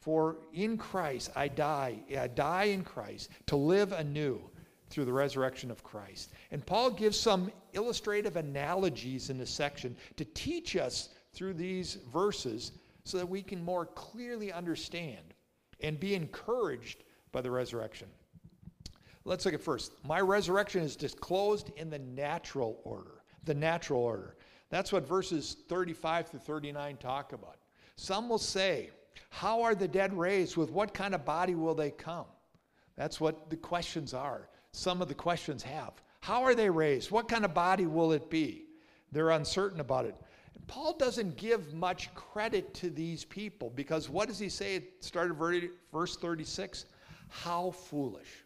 For 0.00 0.36
in 0.54 0.78
Christ 0.78 1.30
I 1.34 1.48
die, 1.48 1.98
I 2.16 2.28
die 2.28 2.64
in 2.64 2.84
Christ 2.84 3.28
to 3.46 3.56
live 3.56 3.92
anew 3.92 4.40
through 4.88 5.04
the 5.04 5.12
resurrection 5.12 5.70
of 5.70 5.82
Christ. 5.82 6.32
And 6.52 6.64
Paul 6.64 6.90
gives 6.90 7.18
some 7.18 7.50
illustrative 7.72 8.36
analogies 8.36 9.30
in 9.30 9.38
this 9.38 9.50
section 9.50 9.96
to 10.16 10.24
teach 10.24 10.76
us 10.76 11.08
through 11.32 11.54
these 11.54 11.98
verses 12.12 12.72
so 13.04 13.18
that 13.18 13.28
we 13.28 13.42
can 13.42 13.62
more 13.62 13.86
clearly 13.86 14.52
understand 14.52 15.34
and 15.80 15.98
be 15.98 16.14
encouraged 16.14 17.02
by 17.32 17.40
the 17.40 17.50
resurrection. 17.50 18.08
Let's 19.24 19.44
look 19.44 19.54
at 19.54 19.60
first. 19.60 19.92
My 20.04 20.20
resurrection 20.20 20.82
is 20.82 20.94
disclosed 20.94 21.72
in 21.76 21.90
the 21.90 21.98
natural 21.98 22.80
order. 22.84 23.22
The 23.44 23.54
natural 23.54 24.02
order. 24.02 24.36
That's 24.68 24.92
what 24.92 25.06
verses 25.06 25.56
35 25.68 26.30
to 26.32 26.38
39 26.38 26.96
talk 26.96 27.32
about. 27.32 27.56
Some 27.96 28.28
will 28.28 28.38
say, 28.38 28.90
How 29.30 29.62
are 29.62 29.74
the 29.74 29.88
dead 29.88 30.12
raised? 30.16 30.56
With 30.56 30.70
what 30.70 30.94
kind 30.94 31.14
of 31.14 31.24
body 31.24 31.54
will 31.54 31.74
they 31.74 31.90
come? 31.90 32.26
That's 32.96 33.20
what 33.20 33.50
the 33.50 33.56
questions 33.56 34.14
are. 34.14 34.48
Some 34.72 35.00
of 35.00 35.08
the 35.08 35.14
questions 35.14 35.62
have. 35.62 35.92
How 36.20 36.42
are 36.42 36.54
they 36.54 36.68
raised? 36.68 37.10
What 37.10 37.28
kind 37.28 37.44
of 37.44 37.54
body 37.54 37.86
will 37.86 38.12
it 38.12 38.28
be? 38.28 38.64
They're 39.12 39.30
uncertain 39.30 39.80
about 39.80 40.06
it. 40.06 40.16
Paul 40.66 40.96
doesn't 40.96 41.36
give 41.36 41.74
much 41.74 42.12
credit 42.14 42.74
to 42.74 42.90
these 42.90 43.24
people 43.24 43.70
because 43.70 44.08
what 44.08 44.28
does 44.28 44.38
he 44.38 44.48
say? 44.48 44.74
It 44.74 45.04
started 45.04 45.36
verse 45.92 46.16
36. 46.16 46.86
How 47.28 47.70
foolish. 47.70 48.44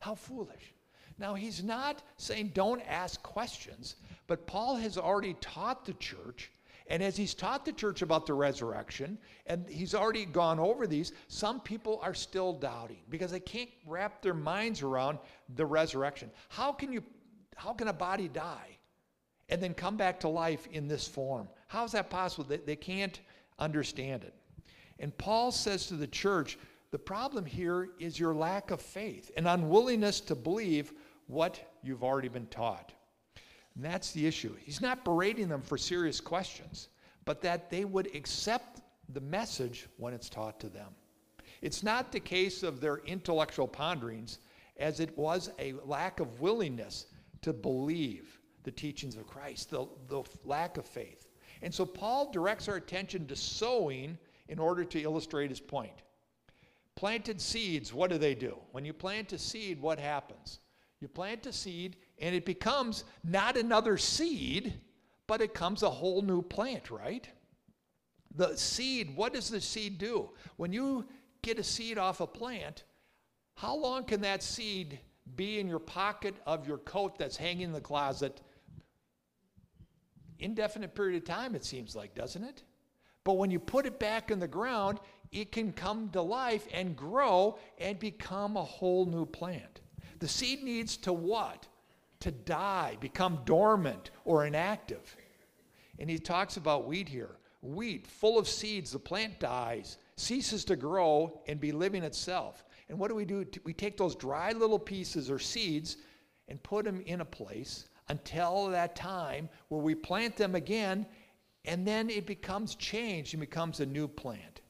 How 0.00 0.14
foolish. 0.14 0.74
Now, 1.18 1.34
he's 1.34 1.62
not 1.62 2.02
saying 2.16 2.52
don't 2.54 2.80
ask 2.88 3.22
questions. 3.22 3.96
But 4.28 4.46
Paul 4.46 4.76
has 4.76 4.96
already 4.96 5.34
taught 5.40 5.84
the 5.84 5.94
church, 5.94 6.52
and 6.86 7.02
as 7.02 7.16
he's 7.16 7.34
taught 7.34 7.64
the 7.64 7.72
church 7.72 8.02
about 8.02 8.26
the 8.26 8.34
resurrection, 8.34 9.18
and 9.46 9.68
he's 9.68 9.94
already 9.94 10.26
gone 10.26 10.60
over 10.60 10.86
these, 10.86 11.12
some 11.26 11.60
people 11.60 11.98
are 12.02 12.14
still 12.14 12.52
doubting 12.52 13.00
because 13.08 13.30
they 13.30 13.40
can't 13.40 13.70
wrap 13.86 14.22
their 14.22 14.34
minds 14.34 14.82
around 14.82 15.18
the 15.56 15.66
resurrection. 15.66 16.30
How 16.48 16.72
can 16.72 16.92
you 16.92 17.02
how 17.56 17.72
can 17.72 17.88
a 17.88 17.92
body 17.92 18.28
die 18.28 18.78
and 19.48 19.60
then 19.60 19.74
come 19.74 19.96
back 19.96 20.20
to 20.20 20.28
life 20.28 20.68
in 20.70 20.86
this 20.86 21.08
form? 21.08 21.48
How 21.66 21.84
is 21.84 21.90
that 21.90 22.08
possible? 22.08 22.44
They, 22.44 22.58
they 22.58 22.76
can't 22.76 23.18
understand 23.58 24.22
it. 24.22 24.32
And 25.00 25.16
Paul 25.18 25.50
says 25.50 25.86
to 25.86 25.94
the 25.94 26.06
church, 26.06 26.56
the 26.92 26.98
problem 26.98 27.44
here 27.44 27.90
is 27.98 28.18
your 28.18 28.32
lack 28.32 28.70
of 28.70 28.80
faith, 28.80 29.32
and 29.36 29.48
unwillingness 29.48 30.20
to 30.20 30.36
believe 30.36 30.92
what 31.28 31.60
you've 31.82 32.02
already 32.02 32.28
been 32.28 32.46
taught. 32.48 32.92
And 33.76 33.84
that's 33.84 34.10
the 34.10 34.26
issue. 34.26 34.54
He's 34.58 34.80
not 34.80 35.04
berating 35.04 35.48
them 35.48 35.62
for 35.62 35.78
serious 35.78 36.20
questions, 36.20 36.88
but 37.24 37.40
that 37.42 37.70
they 37.70 37.84
would 37.84 38.14
accept 38.14 38.80
the 39.10 39.20
message 39.20 39.86
when 39.98 40.12
it's 40.12 40.28
taught 40.28 40.58
to 40.60 40.68
them. 40.68 40.88
It's 41.62 41.82
not 41.82 42.10
the 42.10 42.20
case 42.20 42.62
of 42.62 42.80
their 42.80 42.98
intellectual 42.98 43.68
ponderings, 43.68 44.38
as 44.78 45.00
it 45.00 45.16
was 45.16 45.50
a 45.58 45.74
lack 45.84 46.20
of 46.20 46.40
willingness 46.40 47.06
to 47.42 47.52
believe 47.52 48.40
the 48.64 48.70
teachings 48.70 49.16
of 49.16 49.26
Christ, 49.26 49.70
the, 49.70 49.86
the 50.08 50.22
lack 50.44 50.76
of 50.76 50.84
faith. 50.84 51.28
And 51.62 51.72
so 51.72 51.84
Paul 51.84 52.30
directs 52.30 52.68
our 52.68 52.76
attention 52.76 53.26
to 53.26 53.36
sowing 53.36 54.18
in 54.48 54.58
order 54.58 54.84
to 54.84 55.00
illustrate 55.00 55.50
his 55.50 55.60
point. 55.60 56.02
Planted 56.96 57.40
seeds, 57.40 57.92
what 57.92 58.10
do 58.10 58.18
they 58.18 58.34
do? 58.34 58.56
When 58.72 58.84
you 58.84 58.92
plant 58.92 59.32
a 59.32 59.38
seed, 59.38 59.80
what 59.80 59.98
happens? 59.98 60.58
You 61.00 61.08
plant 61.08 61.46
a 61.46 61.52
seed, 61.52 61.96
and 62.18 62.34
it 62.34 62.44
becomes 62.44 63.04
not 63.22 63.56
another 63.56 63.96
seed, 63.96 64.74
but 65.26 65.40
it 65.40 65.54
comes 65.54 65.82
a 65.82 65.90
whole 65.90 66.22
new 66.22 66.42
plant, 66.42 66.90
right? 66.90 67.28
The 68.34 68.56
seed, 68.56 69.16
what 69.16 69.32
does 69.32 69.48
the 69.48 69.60
seed 69.60 69.98
do? 69.98 70.30
When 70.56 70.72
you 70.72 71.06
get 71.42 71.58
a 71.58 71.64
seed 71.64 71.98
off 71.98 72.20
a 72.20 72.26
plant, 72.26 72.84
how 73.54 73.76
long 73.76 74.04
can 74.04 74.20
that 74.22 74.42
seed 74.42 74.98
be 75.36 75.60
in 75.60 75.68
your 75.68 75.78
pocket 75.78 76.34
of 76.46 76.66
your 76.66 76.78
coat 76.78 77.18
that's 77.18 77.36
hanging 77.36 77.62
in 77.62 77.72
the 77.72 77.80
closet? 77.80 78.40
Indefinite 80.38 80.94
period 80.94 81.22
of 81.22 81.24
time, 81.24 81.54
it 81.54 81.64
seems 81.64 81.94
like, 81.94 82.14
doesn't 82.14 82.44
it? 82.44 82.62
But 83.24 83.34
when 83.34 83.50
you 83.50 83.58
put 83.60 83.86
it 83.86 83.98
back 83.98 84.30
in 84.30 84.38
the 84.38 84.48
ground, 84.48 85.00
it 85.32 85.52
can 85.52 85.72
come 85.72 86.08
to 86.10 86.22
life 86.22 86.66
and 86.72 86.96
grow 86.96 87.58
and 87.78 87.98
become 87.98 88.56
a 88.56 88.64
whole 88.64 89.06
new 89.06 89.26
plant. 89.26 89.80
The 90.18 90.28
seed 90.28 90.62
needs 90.62 90.96
to 90.98 91.12
what? 91.12 91.66
To 92.20 92.30
die, 92.30 92.96
become 93.00 93.40
dormant 93.44 94.10
or 94.24 94.46
inactive. 94.46 95.16
And 95.98 96.10
he 96.10 96.18
talks 96.18 96.56
about 96.56 96.86
wheat 96.86 97.08
here. 97.08 97.36
Wheat, 97.62 98.06
full 98.06 98.38
of 98.38 98.48
seeds, 98.48 98.92
the 98.92 98.98
plant 98.98 99.40
dies, 99.40 99.98
ceases 100.16 100.64
to 100.66 100.76
grow 100.76 101.40
and 101.48 101.60
be 101.60 101.72
living 101.72 102.04
itself. 102.04 102.64
And 102.88 102.98
what 102.98 103.08
do 103.08 103.14
we 103.14 103.24
do? 103.24 103.44
We 103.64 103.72
take 103.72 103.96
those 103.96 104.14
dry 104.14 104.52
little 104.52 104.78
pieces 104.78 105.30
or 105.30 105.38
seeds 105.38 105.96
and 106.48 106.62
put 106.62 106.84
them 106.84 107.02
in 107.06 107.20
a 107.20 107.24
place, 107.24 107.88
until 108.08 108.68
that 108.68 108.96
time 108.96 109.48
where 109.68 109.80
we 109.80 109.94
plant 109.94 110.36
them 110.36 110.54
again, 110.54 111.06
and 111.64 111.86
then 111.86 112.08
it 112.08 112.26
becomes 112.26 112.74
changed 112.74 113.34
and 113.34 113.40
becomes 113.40 113.80
a 113.80 113.86
new 113.86 114.08
plant. 114.08 114.60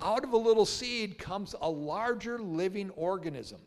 Out 0.00 0.24
of 0.24 0.32
a 0.32 0.36
little 0.36 0.66
seed 0.66 1.18
comes 1.18 1.54
a 1.60 1.70
larger 1.70 2.38
living 2.38 2.90
organism. 2.90 3.60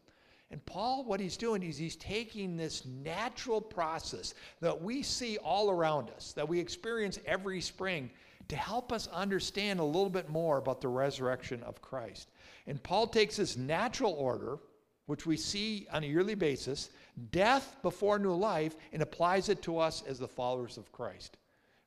And 0.52 0.64
Paul, 0.66 1.06
what 1.06 1.22
he's 1.22 1.38
doing 1.38 1.64
is 1.64 1.78
he's 1.78 1.96
taking 1.96 2.58
this 2.58 2.86
natural 2.86 3.62
process 3.62 4.34
that 4.60 4.82
we 4.82 5.02
see 5.02 5.38
all 5.38 5.72
around 5.72 6.10
us, 6.10 6.34
that 6.34 6.48
we 6.48 6.60
experience 6.60 7.20
every 7.26 7.62
spring, 7.62 8.10
to 8.50 8.58
help 8.58 8.92
us 8.92 9.08
understand 9.08 9.80
a 9.80 9.84
little 9.84 10.10
bit 10.10 10.30
more 10.30 10.58
about 10.58 10.82
the 10.82 10.90
resurrection 10.90 11.64
of 11.64 11.82
Christ. 11.82 12.30
And 12.68 12.84
Paul 12.84 13.08
takes 13.08 13.38
this 13.38 13.56
natural 13.56 14.12
order, 14.12 14.60
which 15.06 15.26
we 15.26 15.38
see 15.38 15.88
on 15.90 16.04
a 16.04 16.08
yearly 16.08 16.36
basis, 16.36 16.90
death 17.32 17.78
before 17.82 18.20
new 18.20 18.34
life, 18.34 18.76
and 18.92 19.02
applies 19.02 19.48
it 19.48 19.62
to 19.62 19.78
us 19.78 20.04
as 20.06 20.20
the 20.20 20.28
followers 20.28 20.78
of 20.78 20.92
Christ. 20.92 21.38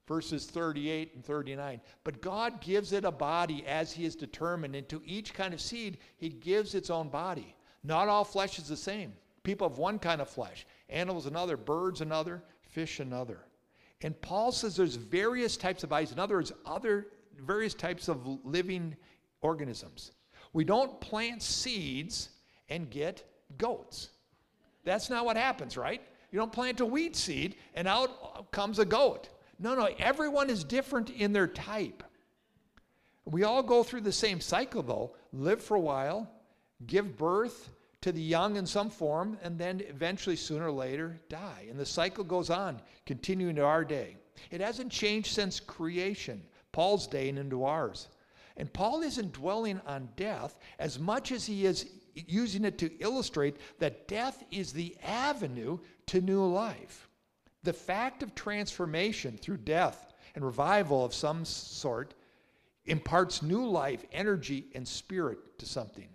Verses 0.08 0.46
38 0.46 1.12
and 1.14 1.24
39. 1.24 1.82
But 2.02 2.22
God 2.22 2.62
gives 2.62 2.92
it 2.92 3.04
a 3.04 3.10
body 3.10 3.62
as 3.66 3.92
He 3.92 4.04
has 4.04 4.16
determined, 4.16 4.74
and 4.74 4.88
to 4.88 5.02
each 5.04 5.34
kind 5.34 5.52
of 5.52 5.60
seed, 5.60 5.98
He 6.16 6.30
gives 6.30 6.74
its 6.74 6.88
own 6.88 7.10
body. 7.10 7.54
Not 7.84 8.08
all 8.08 8.24
flesh 8.24 8.58
is 8.58 8.66
the 8.66 8.76
same. 8.76 9.12
People 9.42 9.68
have 9.68 9.78
one 9.78 9.98
kind 9.98 10.20
of 10.20 10.28
flesh, 10.28 10.66
animals 10.88 11.26
another, 11.26 11.56
birds 11.56 12.00
another, 12.00 12.42
fish 12.62 12.98
another. 12.98 13.40
And 14.02 14.20
Paul 14.20 14.52
says 14.52 14.74
there's 14.74 14.96
various 14.96 15.56
types 15.56 15.84
of 15.84 15.90
bodies. 15.90 16.10
In 16.12 16.18
other 16.18 16.36
words, 16.36 16.52
other 16.64 17.08
various 17.38 17.74
types 17.74 18.08
of 18.08 18.26
living 18.44 18.96
organisms. 19.42 20.12
We 20.52 20.64
don't 20.64 21.00
plant 21.00 21.42
seeds 21.42 22.30
and 22.68 22.90
get 22.90 23.24
goats. 23.58 24.10
That's 24.84 25.10
not 25.10 25.24
what 25.24 25.36
happens, 25.36 25.76
right? 25.76 26.00
You 26.30 26.38
don't 26.38 26.52
plant 26.52 26.80
a 26.80 26.86
wheat 26.86 27.16
seed 27.16 27.56
and 27.74 27.86
out 27.86 28.50
comes 28.50 28.78
a 28.78 28.84
goat. 28.84 29.28
No, 29.58 29.74
no, 29.74 29.88
everyone 29.98 30.50
is 30.50 30.64
different 30.64 31.10
in 31.10 31.32
their 31.32 31.46
type. 31.46 32.02
We 33.24 33.44
all 33.44 33.62
go 33.62 33.82
through 33.82 34.02
the 34.02 34.12
same 34.12 34.40
cycle, 34.40 34.82
though 34.82 35.14
live 35.32 35.62
for 35.62 35.76
a 35.76 35.80
while, 35.80 36.30
give 36.86 37.16
birth, 37.16 37.70
to 38.04 38.12
the 38.12 38.20
young 38.20 38.56
in 38.56 38.66
some 38.66 38.90
form, 38.90 39.38
and 39.42 39.58
then 39.58 39.80
eventually, 39.88 40.36
sooner 40.36 40.66
or 40.66 40.72
later, 40.72 41.18
die. 41.30 41.64
And 41.70 41.80
the 41.80 41.86
cycle 41.86 42.22
goes 42.22 42.50
on, 42.50 42.82
continuing 43.06 43.56
to 43.56 43.64
our 43.64 43.82
day. 43.82 44.18
It 44.50 44.60
hasn't 44.60 44.92
changed 44.92 45.32
since 45.32 45.58
creation, 45.58 46.42
Paul's 46.70 47.06
day 47.06 47.30
and 47.30 47.38
into 47.38 47.64
ours. 47.64 48.08
And 48.58 48.70
Paul 48.70 49.00
isn't 49.00 49.32
dwelling 49.32 49.80
on 49.86 50.10
death 50.16 50.58
as 50.78 50.98
much 50.98 51.32
as 51.32 51.46
he 51.46 51.64
is 51.64 51.88
using 52.14 52.66
it 52.66 52.76
to 52.76 52.92
illustrate 53.00 53.56
that 53.78 54.06
death 54.06 54.44
is 54.50 54.74
the 54.74 54.94
avenue 55.02 55.78
to 56.08 56.20
new 56.20 56.44
life. 56.44 57.08
The 57.62 57.72
fact 57.72 58.22
of 58.22 58.34
transformation 58.34 59.38
through 59.38 59.56
death 59.56 60.12
and 60.34 60.44
revival 60.44 61.06
of 61.06 61.14
some 61.14 61.46
sort 61.46 62.12
imparts 62.84 63.42
new 63.42 63.66
life, 63.66 64.04
energy, 64.12 64.66
and 64.74 64.86
spirit 64.86 65.58
to 65.60 65.64
something. 65.64 66.08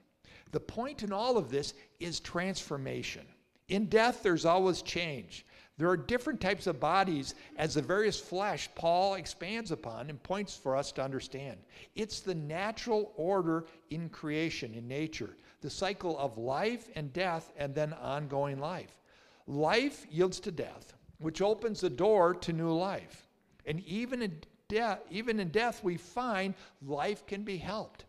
The 0.51 0.59
point 0.59 1.03
in 1.03 1.11
all 1.11 1.37
of 1.37 1.49
this 1.49 1.73
is 1.99 2.19
transformation. 2.19 3.25
In 3.67 3.85
death, 3.85 4.23
there's 4.23 4.45
always 4.45 4.81
change. 4.81 5.45
There 5.77 5.89
are 5.89 5.95
different 5.95 6.41
types 6.41 6.67
of 6.67 6.79
bodies 6.79 7.35
as 7.55 7.75
the 7.75 7.81
various 7.81 8.19
flesh 8.19 8.69
Paul 8.75 9.13
expands 9.15 9.71
upon 9.71 10.09
and 10.09 10.21
points 10.21 10.55
for 10.57 10.75
us 10.75 10.91
to 10.93 11.03
understand. 11.03 11.57
It's 11.95 12.19
the 12.19 12.35
natural 12.35 13.13
order 13.15 13.65
in 13.89 14.09
creation, 14.09 14.73
in 14.73 14.89
nature, 14.89 15.37
the 15.61 15.69
cycle 15.69 16.19
of 16.19 16.37
life 16.37 16.89
and 16.95 17.13
death 17.13 17.53
and 17.55 17.73
then 17.73 17.93
ongoing 17.93 18.59
life. 18.59 18.99
Life 19.47 20.05
yields 20.11 20.41
to 20.41 20.51
death, 20.51 20.93
which 21.19 21.41
opens 21.41 21.79
the 21.79 21.89
door 21.89 22.33
to 22.33 22.51
new 22.51 22.73
life. 22.73 23.27
And 23.65 23.79
even 23.85 24.21
in 24.21 24.41
death, 24.67 24.99
even 25.09 25.39
in 25.39 25.49
death, 25.49 25.81
we 25.81 25.95
find 25.95 26.55
life 26.81 27.25
can 27.25 27.43
be 27.43 27.57
helped. 27.57 28.03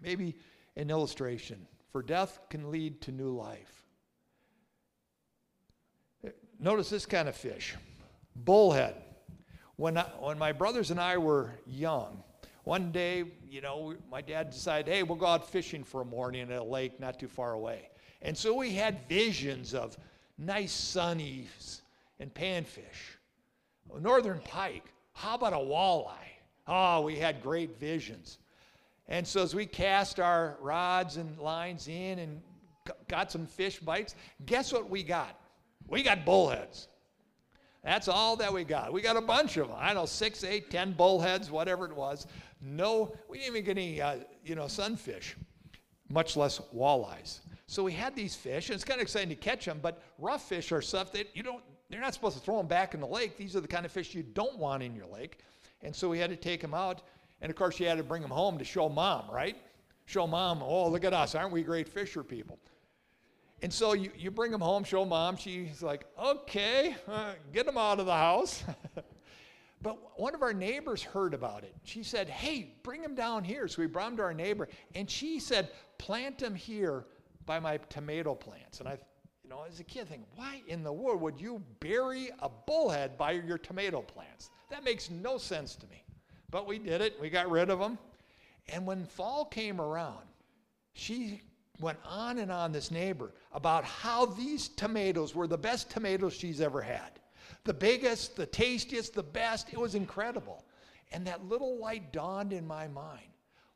Maybe 0.00 0.36
an 0.76 0.90
illustration. 0.90 1.66
For 1.92 2.02
death 2.02 2.38
can 2.48 2.70
lead 2.70 3.00
to 3.02 3.12
new 3.12 3.30
life. 3.30 3.84
Notice 6.58 6.90
this 6.90 7.06
kind 7.06 7.28
of 7.28 7.36
fish 7.36 7.74
bullhead. 8.36 8.94
When, 9.76 9.96
I, 9.96 10.02
when 10.20 10.38
my 10.38 10.52
brothers 10.52 10.90
and 10.90 11.00
I 11.00 11.16
were 11.16 11.52
young, 11.66 12.22
one 12.64 12.92
day, 12.92 13.24
you 13.48 13.62
know, 13.62 13.94
my 14.10 14.20
dad 14.20 14.50
decided, 14.50 14.92
hey, 14.92 15.02
we'll 15.02 15.16
go 15.16 15.26
out 15.26 15.50
fishing 15.50 15.82
for 15.82 16.02
a 16.02 16.04
morning 16.04 16.52
at 16.52 16.58
a 16.58 16.62
lake 16.62 17.00
not 17.00 17.18
too 17.18 17.28
far 17.28 17.54
away. 17.54 17.88
And 18.20 18.36
so 18.36 18.54
we 18.54 18.74
had 18.74 19.08
visions 19.08 19.72
of 19.72 19.96
nice 20.36 20.72
sunnies 20.72 21.80
and 22.18 22.32
panfish. 22.32 23.16
Northern 23.98 24.40
pike. 24.40 24.84
How 25.14 25.34
about 25.34 25.54
a 25.54 25.56
walleye? 25.56 26.14
Oh, 26.66 27.00
we 27.00 27.16
had 27.16 27.42
great 27.42 27.78
visions. 27.78 28.38
And 29.10 29.26
so 29.26 29.42
as 29.42 29.54
we 29.54 29.66
cast 29.66 30.20
our 30.20 30.56
rods 30.60 31.16
and 31.16 31.36
lines 31.38 31.88
in 31.88 32.20
and 32.20 32.40
got 33.08 33.30
some 33.30 33.44
fish 33.44 33.80
bites, 33.80 34.14
guess 34.46 34.72
what 34.72 34.88
we 34.88 35.02
got? 35.02 35.38
We 35.88 36.04
got 36.04 36.24
bullheads. 36.24 36.86
That's 37.82 38.08
all 38.08 38.36
that 38.36 38.52
we 38.52 38.62
got. 38.62 38.92
We 38.92 39.00
got 39.00 39.16
a 39.16 39.20
bunch 39.20 39.56
of 39.56 39.68
them. 39.68 39.76
I 39.78 39.88
don't 39.88 39.96
know, 39.96 40.06
six, 40.06 40.44
eight, 40.44 40.70
ten 40.70 40.92
bullheads, 40.92 41.50
whatever 41.50 41.86
it 41.86 41.94
was. 41.94 42.26
No, 42.60 43.12
we 43.28 43.38
didn't 43.38 43.56
even 43.56 43.64
get 43.64 43.78
any, 43.78 44.00
uh, 44.00 44.16
you 44.44 44.54
know, 44.54 44.68
sunfish, 44.68 45.34
much 46.08 46.36
less 46.36 46.60
walleyes. 46.74 47.40
So 47.66 47.82
we 47.82 47.92
had 47.92 48.14
these 48.14 48.34
fish, 48.34 48.68
and 48.68 48.74
it's 48.74 48.84
kind 48.84 49.00
of 49.00 49.02
exciting 49.02 49.30
to 49.30 49.34
catch 49.34 49.64
them. 49.64 49.80
But 49.82 50.02
rough 50.18 50.48
fish 50.48 50.72
are 50.72 50.82
stuff 50.82 51.10
that 51.12 51.34
you 51.34 51.42
don't. 51.42 51.62
They're 51.88 52.00
not 52.00 52.14
supposed 52.14 52.36
to 52.36 52.42
throw 52.42 52.58
them 52.58 52.66
back 52.66 52.94
in 52.94 53.00
the 53.00 53.06
lake. 53.06 53.36
These 53.36 53.56
are 53.56 53.60
the 53.60 53.68
kind 53.68 53.86
of 53.86 53.90
fish 53.90 54.14
you 54.14 54.22
don't 54.22 54.58
want 54.58 54.82
in 54.82 54.94
your 54.94 55.06
lake. 55.06 55.38
And 55.82 55.96
so 55.96 56.08
we 56.08 56.18
had 56.18 56.30
to 56.30 56.36
take 56.36 56.60
them 56.60 56.74
out 56.74 57.02
and 57.40 57.50
of 57.50 57.56
course, 57.56 57.80
you 57.80 57.86
had 57.86 57.98
to 57.98 58.04
bring 58.04 58.22
them 58.22 58.30
home 58.30 58.58
to 58.58 58.64
show 58.64 58.88
mom, 58.88 59.24
right? 59.30 59.56
Show 60.04 60.26
mom, 60.26 60.62
oh, 60.62 60.88
look 60.88 61.04
at 61.04 61.14
us. 61.14 61.34
Aren't 61.34 61.52
we 61.52 61.62
great 61.62 61.88
fisher 61.88 62.22
people? 62.22 62.58
And 63.62 63.72
so 63.72 63.92
you, 63.92 64.10
you 64.16 64.30
bring 64.30 64.50
them 64.50 64.60
home, 64.60 64.84
show 64.84 65.04
mom. 65.04 65.36
She's 65.36 65.82
like, 65.82 66.06
okay, 66.18 66.96
uh, 67.06 67.32
get 67.52 67.66
them 67.66 67.76
out 67.76 68.00
of 68.00 68.06
the 68.06 68.12
house. 68.12 68.64
but 69.82 70.18
one 70.18 70.34
of 70.34 70.42
our 70.42 70.54
neighbors 70.54 71.02
heard 71.02 71.34
about 71.34 71.62
it. 71.62 71.74
She 71.84 72.02
said, 72.02 72.28
hey, 72.28 72.74
bring 72.82 73.02
them 73.02 73.14
down 73.14 73.44
here. 73.44 73.68
So 73.68 73.82
we 73.82 73.86
brought 73.86 74.08
them 74.08 74.16
to 74.18 74.22
our 74.22 74.34
neighbor. 74.34 74.68
And 74.94 75.10
she 75.10 75.38
said, 75.40 75.70
plant 75.98 76.38
them 76.38 76.54
here 76.54 77.04
by 77.44 77.60
my 77.60 77.76
tomato 77.88 78.34
plants. 78.34 78.80
And 78.80 78.88
I, 78.88 78.98
you 79.44 79.50
know, 79.50 79.64
as 79.68 79.78
a 79.78 79.84
kid, 79.84 80.02
I 80.02 80.04
think, 80.04 80.22
why 80.36 80.62
in 80.66 80.82
the 80.82 80.92
world 80.92 81.20
would 81.20 81.38
you 81.38 81.62
bury 81.80 82.30
a 82.40 82.48
bullhead 82.48 83.18
by 83.18 83.32
your 83.32 83.58
tomato 83.58 84.00
plants? 84.00 84.50
That 84.70 84.84
makes 84.84 85.10
no 85.10 85.36
sense 85.36 85.76
to 85.76 85.86
me. 85.88 86.02
But 86.50 86.66
we 86.66 86.78
did 86.78 87.00
it. 87.00 87.18
We 87.20 87.30
got 87.30 87.50
rid 87.50 87.70
of 87.70 87.78
them. 87.78 87.98
And 88.68 88.86
when 88.86 89.04
fall 89.04 89.44
came 89.44 89.80
around, 89.80 90.24
she 90.92 91.42
went 91.80 91.98
on 92.04 92.38
and 92.38 92.52
on, 92.52 92.72
this 92.72 92.90
neighbor, 92.90 93.32
about 93.52 93.84
how 93.84 94.26
these 94.26 94.68
tomatoes 94.68 95.34
were 95.34 95.46
the 95.46 95.58
best 95.58 95.90
tomatoes 95.90 96.34
she's 96.34 96.60
ever 96.60 96.82
had. 96.82 97.18
The 97.64 97.74
biggest, 97.74 98.36
the 98.36 98.46
tastiest, 98.46 99.14
the 99.14 99.22
best. 99.22 99.72
It 99.72 99.78
was 99.78 99.94
incredible. 99.94 100.64
And 101.12 101.26
that 101.26 101.48
little 101.48 101.78
light 101.78 102.12
dawned 102.12 102.52
in 102.52 102.66
my 102.66 102.86
mind. 102.88 103.26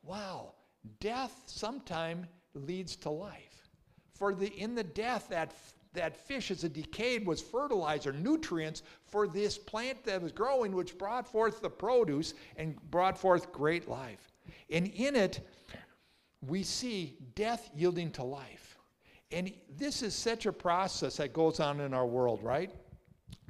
Wow, 0.03 0.53
death 1.01 1.43
sometime 1.47 2.27
leads 2.55 2.95
to 2.97 3.11
life. 3.11 3.69
For 4.13 4.35
the 4.35 4.49
in 4.49 4.75
the 4.75 4.85
death, 4.85 5.29
that 5.31 5.53
that 5.95 6.17
fish 6.17 6.51
as 6.51 6.65
it 6.65 6.73
decayed 6.73 7.27
was 7.27 7.41
fertilizer, 7.41 8.13
nutrients 8.13 8.83
for 9.07 9.27
this 9.27 9.57
plant 9.57 10.05
that 10.05 10.23
was 10.23 10.33
growing, 10.33 10.75
which 10.75 10.99
brought 10.99 11.27
forth 11.27 11.61
the 11.61 11.71
produce 11.71 12.35
and 12.57 12.77
brought 12.91 13.17
forth 13.17 13.53
great 13.53 13.89
life. 13.89 14.33
And 14.71 14.89
in 14.89 15.17
it, 15.17 15.47
we 16.47 16.63
see 16.63 17.17
death 17.35 17.71
yielding 17.75 18.11
to 18.13 18.23
life. 18.23 18.79
And 19.33 19.53
this 19.77 20.03
is 20.03 20.15
such 20.15 20.47
a 20.47 20.53
process 20.53 21.17
that 21.17 21.33
goes 21.33 21.59
on 21.61 21.81
in 21.81 21.95
our 21.95 22.07
world, 22.07 22.43
right? 22.43 22.71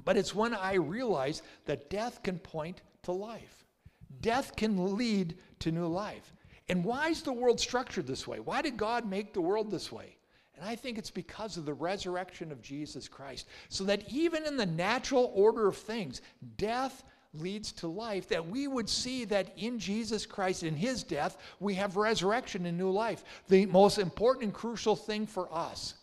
But 0.05 0.17
it's 0.17 0.35
when 0.35 0.55
I 0.55 0.75
realize 0.75 1.43
that 1.65 1.91
death 1.91 2.23
can 2.23 2.39
point 2.39 2.83
to 3.03 3.13
life. 3.13 3.65
Death 4.21 4.55
can 4.57 4.97
lead 4.97 5.37
to 5.61 5.73
new 5.73 5.87
life. 5.87 6.33
And 6.69 6.85
why 6.85 7.09
is 7.09 7.23
the 7.23 7.33
world 7.33 7.61
structured 7.61 8.07
this 8.07 8.27
way? 8.27 8.41
Why 8.41 8.63
did 8.63 8.77
God 8.77 9.09
make 9.09 9.35
the 9.35 9.41
world 9.41 9.71
this 9.71 9.91
way? 9.93 10.14
And 10.57 10.69
I 10.69 10.77
think 10.77 10.99
it's 10.99 11.11
because 11.11 11.57
of 11.57 11.65
the 11.65 11.75
resurrection 11.75 12.53
of 12.53 12.63
Jesus 12.63 13.09
Christ. 13.09 13.49
So 13.69 13.85
that 13.85 14.09
even 14.09 14.47
in 14.47 14.57
the 14.57 14.67
natural 14.67 15.33
order 15.35 15.67
of 15.67 15.77
things, 15.77 16.23
death 16.57 17.03
leads 17.33 17.73
to 17.73 17.89
life, 17.89 18.29
that 18.29 18.47
we 18.47 18.69
would 18.69 18.89
see 18.89 19.25
that 19.25 19.53
in 19.57 19.79
Jesus 19.79 20.25
Christ, 20.25 20.63
in 20.63 20.77
his 20.77 21.03
death, 21.03 21.37
we 21.59 21.75
have 21.75 21.97
resurrection 21.97 22.67
and 22.67 22.79
new 22.79 22.91
life. 22.91 23.25
The 23.49 23.67
most 23.67 23.99
important 23.99 24.45
and 24.45 24.55
crucial 24.55 24.95
thing 24.95 25.27
for 25.27 25.53
us, 25.53 25.95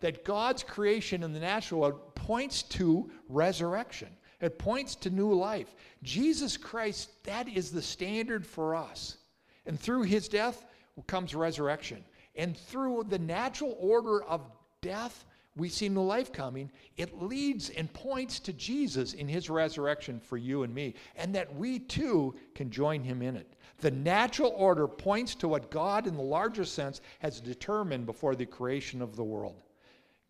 that 0.00 0.24
God's 0.24 0.62
creation 0.62 1.22
in 1.22 1.32
the 1.32 1.40
natural 1.40 1.82
world 1.82 2.14
points 2.14 2.62
to 2.62 3.10
resurrection. 3.28 4.08
It 4.40 4.58
points 4.58 4.94
to 4.96 5.10
new 5.10 5.32
life. 5.34 5.74
Jesus 6.02 6.56
Christ, 6.56 7.10
that 7.24 7.48
is 7.48 7.70
the 7.70 7.82
standard 7.82 8.46
for 8.46 8.74
us. 8.74 9.18
And 9.66 9.78
through 9.78 10.02
his 10.02 10.28
death 10.28 10.64
comes 11.06 11.34
resurrection. 11.34 12.04
And 12.34 12.56
through 12.56 13.04
the 13.08 13.18
natural 13.18 13.76
order 13.78 14.22
of 14.22 14.42
death, 14.80 15.26
we 15.54 15.68
see 15.68 15.88
new 15.88 16.02
life 16.02 16.32
coming, 16.32 16.70
it 16.96 17.22
leads 17.22 17.68
and 17.70 17.92
points 17.92 18.40
to 18.40 18.54
Jesus 18.54 19.12
in 19.12 19.28
his 19.28 19.50
resurrection 19.50 20.18
for 20.18 20.38
you 20.38 20.62
and 20.62 20.74
me, 20.74 20.94
and 21.14 21.34
that 21.34 21.54
we 21.54 21.78
too 21.78 22.34
can 22.54 22.70
join 22.70 23.02
him 23.02 23.20
in 23.20 23.36
it. 23.36 23.54
The 23.80 23.90
natural 23.90 24.54
order 24.56 24.88
points 24.88 25.34
to 25.36 25.48
what 25.48 25.70
God, 25.70 26.06
in 26.06 26.16
the 26.16 26.22
larger 26.22 26.64
sense, 26.64 27.02
has 27.18 27.40
determined 27.40 28.06
before 28.06 28.34
the 28.34 28.46
creation 28.46 29.02
of 29.02 29.14
the 29.14 29.24
world. 29.24 29.62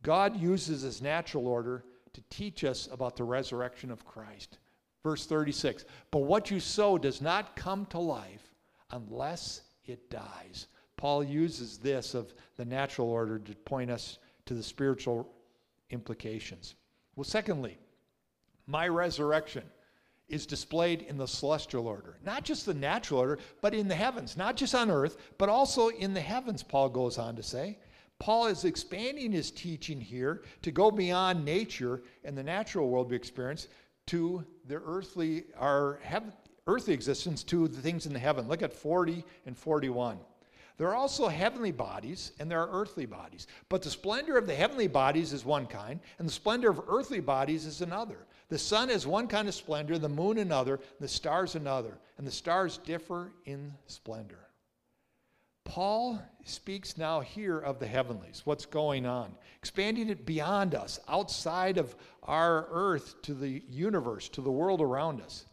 God 0.02 0.36
uses 0.36 0.82
his 0.82 1.00
natural 1.00 1.46
order 1.46 1.84
to 2.14 2.22
teach 2.28 2.64
us 2.64 2.88
about 2.90 3.16
the 3.16 3.24
resurrection 3.24 3.90
of 3.90 4.04
Christ. 4.04 4.58
Verse 5.02 5.26
36 5.26 5.84
But 6.10 6.20
what 6.20 6.50
you 6.50 6.58
sow 6.58 6.98
does 6.98 7.20
not 7.20 7.54
come 7.54 7.86
to 7.86 7.98
life 7.98 8.54
unless 8.90 9.62
it 9.84 10.10
dies. 10.10 10.66
Paul 10.96 11.24
uses 11.24 11.78
this 11.78 12.14
of 12.14 12.32
the 12.56 12.64
natural 12.64 13.08
order 13.08 13.38
to 13.38 13.54
point 13.54 13.90
us 13.90 14.18
to 14.46 14.54
the 14.54 14.62
spiritual 14.62 15.32
implications. 15.90 16.74
Well, 17.16 17.24
secondly, 17.24 17.78
my 18.66 18.88
resurrection 18.88 19.64
is 20.28 20.46
displayed 20.46 21.02
in 21.02 21.18
the 21.18 21.26
celestial 21.26 21.86
order. 21.86 22.16
Not 22.24 22.44
just 22.44 22.64
the 22.64 22.74
natural 22.74 23.20
order, 23.20 23.38
but 23.60 23.74
in 23.74 23.88
the 23.88 23.94
heavens. 23.94 24.36
Not 24.36 24.56
just 24.56 24.74
on 24.74 24.90
earth, 24.90 25.18
but 25.36 25.48
also 25.48 25.88
in 25.88 26.14
the 26.14 26.20
heavens, 26.20 26.62
Paul 26.62 26.88
goes 26.88 27.18
on 27.18 27.36
to 27.36 27.42
say. 27.42 27.78
Paul 28.18 28.46
is 28.46 28.64
expanding 28.64 29.32
his 29.32 29.50
teaching 29.50 30.00
here 30.00 30.42
to 30.62 30.70
go 30.70 30.90
beyond 30.90 31.44
nature 31.44 32.02
and 32.24 32.38
the 32.38 32.42
natural 32.42 32.88
world 32.88 33.10
we 33.10 33.16
experience 33.16 33.68
to 34.06 34.44
the 34.68 34.80
earthly, 34.84 35.44
our 35.58 35.98
heaven, 36.02 36.32
earthly 36.66 36.94
existence, 36.94 37.42
to 37.44 37.68
the 37.68 37.82
things 37.82 38.06
in 38.06 38.12
the 38.12 38.18
heaven. 38.18 38.48
Look 38.48 38.62
at 38.62 38.72
40 38.72 39.24
and 39.44 39.58
41. 39.58 40.18
There 40.78 40.88
are 40.88 40.94
also 40.94 41.28
heavenly 41.28 41.72
bodies 41.72 42.32
and 42.38 42.50
there 42.50 42.60
are 42.60 42.80
earthly 42.80 43.06
bodies. 43.06 43.46
But 43.68 43.82
the 43.82 43.90
splendor 43.90 44.36
of 44.36 44.46
the 44.46 44.54
heavenly 44.54 44.88
bodies 44.88 45.32
is 45.32 45.44
one 45.44 45.66
kind, 45.66 46.00
and 46.18 46.26
the 46.26 46.32
splendor 46.32 46.70
of 46.70 46.82
earthly 46.88 47.20
bodies 47.20 47.66
is 47.66 47.82
another. 47.82 48.26
The 48.48 48.58
sun 48.58 48.90
is 48.90 49.06
one 49.06 49.28
kind 49.28 49.48
of 49.48 49.54
splendor, 49.54 49.98
the 49.98 50.08
moon 50.08 50.38
another, 50.38 50.80
the 51.00 51.08
stars 51.08 51.54
another, 51.54 51.98
and 52.18 52.26
the 52.26 52.32
stars 52.32 52.78
differ 52.78 53.32
in 53.44 53.72
splendor. 53.86 54.48
Paul 55.64 56.20
speaks 56.44 56.98
now 56.98 57.20
here 57.20 57.58
of 57.58 57.78
the 57.78 57.86
heavenlies, 57.86 58.42
what's 58.44 58.66
going 58.66 59.06
on, 59.06 59.34
expanding 59.56 60.08
it 60.08 60.26
beyond 60.26 60.74
us, 60.74 60.98
outside 61.08 61.78
of 61.78 61.94
our 62.24 62.66
earth 62.70 63.22
to 63.22 63.34
the 63.34 63.62
universe, 63.68 64.28
to 64.30 64.40
the 64.40 64.50
world 64.50 64.80
around 64.80 65.20
us. 65.20 65.46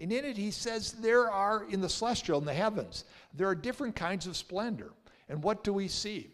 And 0.00 0.12
in 0.12 0.24
it, 0.24 0.36
he 0.36 0.50
says 0.50 0.92
there 0.92 1.30
are, 1.30 1.64
in 1.70 1.80
the 1.80 1.88
celestial, 1.88 2.38
in 2.38 2.44
the 2.44 2.52
heavens, 2.52 3.04
there 3.34 3.48
are 3.48 3.54
different 3.54 3.96
kinds 3.96 4.26
of 4.26 4.36
splendor. 4.36 4.92
And 5.28 5.42
what 5.42 5.64
do 5.64 5.72
we 5.72 5.88
see? 5.88 6.30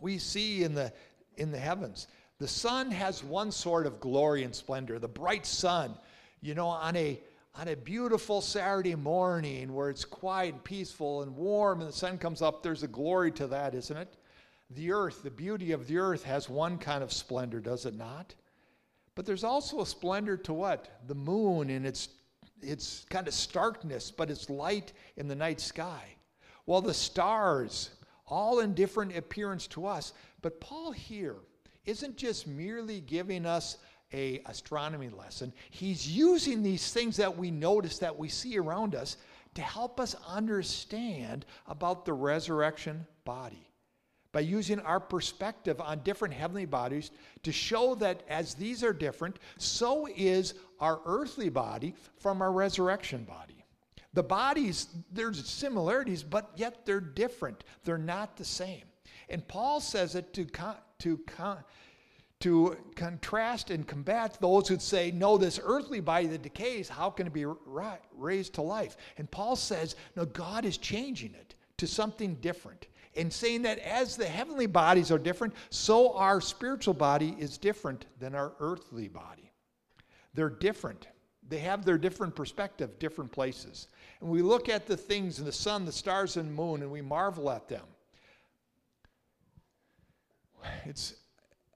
We 0.00 0.18
see 0.18 0.62
in 0.62 0.74
the, 0.74 0.92
in 1.36 1.50
the 1.50 1.58
heavens, 1.58 2.06
the 2.38 2.48
sun 2.48 2.90
has 2.92 3.24
one 3.24 3.50
sort 3.50 3.86
of 3.86 4.00
glory 4.00 4.44
and 4.44 4.54
splendor, 4.54 4.98
the 4.98 5.08
bright 5.08 5.44
sun, 5.44 5.94
you 6.40 6.54
know, 6.54 6.68
on 6.68 6.94
a, 6.94 7.20
on 7.56 7.66
a 7.66 7.74
beautiful 7.74 8.40
Saturday 8.40 8.94
morning 8.94 9.74
where 9.74 9.90
it's 9.90 10.04
quiet 10.04 10.54
and 10.54 10.64
peaceful 10.64 11.22
and 11.22 11.34
warm 11.34 11.80
and 11.80 11.88
the 11.88 11.96
sun 11.96 12.16
comes 12.16 12.42
up, 12.42 12.62
there's 12.62 12.84
a 12.84 12.88
glory 12.88 13.32
to 13.32 13.48
that, 13.48 13.74
isn't 13.74 13.96
it? 13.96 14.16
The 14.70 14.92
earth, 14.92 15.24
the 15.24 15.30
beauty 15.30 15.72
of 15.72 15.88
the 15.88 15.98
earth 15.98 16.22
has 16.22 16.48
one 16.48 16.78
kind 16.78 17.02
of 17.02 17.12
splendor, 17.12 17.58
does 17.58 17.86
it 17.86 17.96
not? 17.96 18.34
But 19.16 19.26
there's 19.26 19.42
also 19.42 19.80
a 19.80 19.86
splendor 19.86 20.36
to 20.36 20.52
what? 20.52 21.00
The 21.08 21.14
moon 21.16 21.70
in 21.70 21.84
its 21.84 22.08
it's 22.62 23.06
kind 23.10 23.28
of 23.28 23.34
starkness, 23.34 24.10
but 24.10 24.30
it's 24.30 24.50
light 24.50 24.92
in 25.16 25.28
the 25.28 25.34
night 25.34 25.60
sky. 25.60 26.02
Well, 26.66 26.80
the 26.80 26.94
stars, 26.94 27.90
all 28.26 28.60
in 28.60 28.74
different 28.74 29.16
appearance 29.16 29.66
to 29.68 29.86
us. 29.86 30.12
But 30.42 30.60
Paul 30.60 30.92
here 30.92 31.36
isn't 31.86 32.16
just 32.16 32.46
merely 32.46 33.00
giving 33.00 33.46
us 33.46 33.78
a 34.12 34.42
astronomy 34.46 35.08
lesson. 35.10 35.52
He's 35.70 36.08
using 36.08 36.62
these 36.62 36.92
things 36.92 37.16
that 37.16 37.36
we 37.36 37.50
notice 37.50 37.98
that 37.98 38.16
we 38.16 38.28
see 38.28 38.58
around 38.58 38.94
us 38.94 39.16
to 39.54 39.62
help 39.62 40.00
us 40.00 40.14
understand 40.26 41.44
about 41.66 42.04
the 42.04 42.12
resurrection 42.12 43.06
body 43.24 43.67
by 44.32 44.40
using 44.40 44.78
our 44.80 45.00
perspective 45.00 45.80
on 45.80 46.00
different 46.00 46.34
heavenly 46.34 46.66
bodies 46.66 47.10
to 47.42 47.52
show 47.52 47.94
that 47.94 48.22
as 48.28 48.54
these 48.54 48.84
are 48.84 48.92
different, 48.92 49.38
so 49.56 50.08
is 50.16 50.54
our 50.80 51.00
earthly 51.06 51.48
body 51.48 51.94
from 52.18 52.42
our 52.42 52.52
resurrection 52.52 53.24
body. 53.24 53.64
The 54.14 54.22
bodies, 54.22 54.88
there's 55.12 55.48
similarities, 55.48 56.22
but 56.22 56.50
yet 56.56 56.84
they're 56.84 57.00
different. 57.00 57.64
They're 57.84 57.98
not 57.98 58.36
the 58.36 58.44
same. 58.44 58.82
And 59.28 59.46
Paul 59.46 59.80
says 59.80 60.14
it 60.14 60.32
to, 60.34 60.44
con- 60.44 60.76
to, 61.00 61.18
con- 61.18 61.64
to 62.40 62.76
contrast 62.96 63.70
and 63.70 63.86
combat 63.86 64.38
those 64.40 64.68
who 64.68 64.78
say, 64.78 65.10
no, 65.10 65.38
this 65.38 65.60
earthly 65.62 66.00
body 66.00 66.26
that 66.28 66.42
decays, 66.42 66.88
how 66.88 67.10
can 67.10 67.26
it 67.26 67.32
be 67.32 67.44
ra- 67.44 67.98
raised 68.14 68.54
to 68.54 68.62
life? 68.62 68.96
And 69.18 69.30
Paul 69.30 69.56
says, 69.56 69.96
no, 70.16 70.24
God 70.24 70.64
is 70.64 70.78
changing 70.78 71.34
it 71.34 71.54
to 71.78 71.86
something 71.86 72.34
different 72.36 72.86
and 73.18 73.32
saying 73.32 73.62
that 73.62 73.78
as 73.80 74.16
the 74.16 74.26
heavenly 74.26 74.66
bodies 74.66 75.10
are 75.10 75.18
different, 75.18 75.52
so 75.70 76.14
our 76.14 76.40
spiritual 76.40 76.94
body 76.94 77.36
is 77.38 77.58
different 77.58 78.06
than 78.20 78.34
our 78.34 78.52
earthly 78.60 79.08
body. 79.08 79.52
They're 80.34 80.48
different. 80.48 81.08
They 81.48 81.58
have 81.58 81.84
their 81.84 81.98
different 81.98 82.36
perspective, 82.36 82.98
different 82.98 83.32
places. 83.32 83.88
And 84.20 84.30
we 84.30 84.40
look 84.40 84.68
at 84.68 84.86
the 84.86 84.96
things 84.96 85.38
in 85.40 85.44
the 85.44 85.52
sun, 85.52 85.84
the 85.84 85.92
stars, 85.92 86.36
and 86.36 86.54
moon, 86.54 86.82
and 86.82 86.90
we 86.90 87.00
marvel 87.02 87.50
at 87.50 87.68
them. 87.68 87.84
It's 90.84 91.14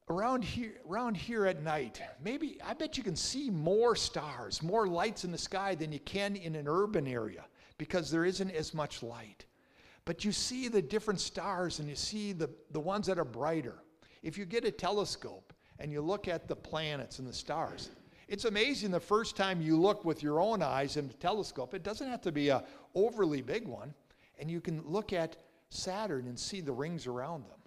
around 0.09 0.45
here, 0.45 0.75
around 0.89 1.17
here 1.17 1.47
at 1.47 1.63
night. 1.63 2.01
Maybe 2.23 2.59
I 2.65 2.75
bet 2.75 2.97
you 2.97 3.03
can 3.03 3.17
see 3.17 3.51
more 3.51 3.97
stars, 3.97 4.63
more 4.63 4.87
lights 4.87 5.25
in 5.25 5.33
the 5.33 5.39
sky 5.39 5.75
than 5.75 5.93
you 5.93 6.01
can 6.01 6.37
in 6.37 6.55
an 6.55 6.69
urban 6.69 7.07
area 7.07 7.45
because 7.79 8.11
there 8.11 8.25
isn't 8.25 8.51
as 8.51 8.75
much 8.75 9.03
light. 9.03 9.45
But 10.05 10.25
you 10.25 10.33
see 10.33 10.69
the 10.69 10.83
different 10.83 11.21
stars 11.21 11.79
and 11.79 11.89
you 11.89 11.95
see 11.95 12.33
the, 12.33 12.51
the 12.73 12.81
ones 12.81 13.07
that 13.07 13.19
are 13.19 13.25
brighter. 13.25 13.83
If 14.23 14.37
you 14.37 14.45
get 14.45 14.65
a 14.65 14.71
telescope 14.71 15.53
and 15.79 15.93
you 15.93 16.01
look 16.01 16.29
at 16.29 16.49
the 16.49 16.57
planets 16.57 17.19
and 17.19 17.29
the 17.29 17.33
stars, 17.33 17.91
it's 18.29 18.45
amazing 18.45 18.91
the 18.91 19.01
first 19.01 19.37
time 19.37 19.61
you 19.61 19.77
look 19.77 20.05
with 20.05 20.23
your 20.23 20.41
own 20.41 20.63
eyes 20.63 20.97
in 20.97 21.07
the 21.07 21.15
telescope. 21.15 21.75
It 21.75 21.83
doesn't 21.83 22.09
have 22.09 22.23
to 22.23 22.33
be 22.33 22.49
a 22.49 22.65
overly 22.95 23.43
big 23.43 23.69
one. 23.69 23.95
And 24.39 24.51
you 24.51 24.61
can 24.61 24.83
look 24.87 25.13
at 25.13 25.37
Saturn 25.71 26.27
and 26.27 26.39
see 26.39 26.61
the 26.61 26.73
rings 26.73 27.07
around 27.07 27.45
them. 27.45 27.59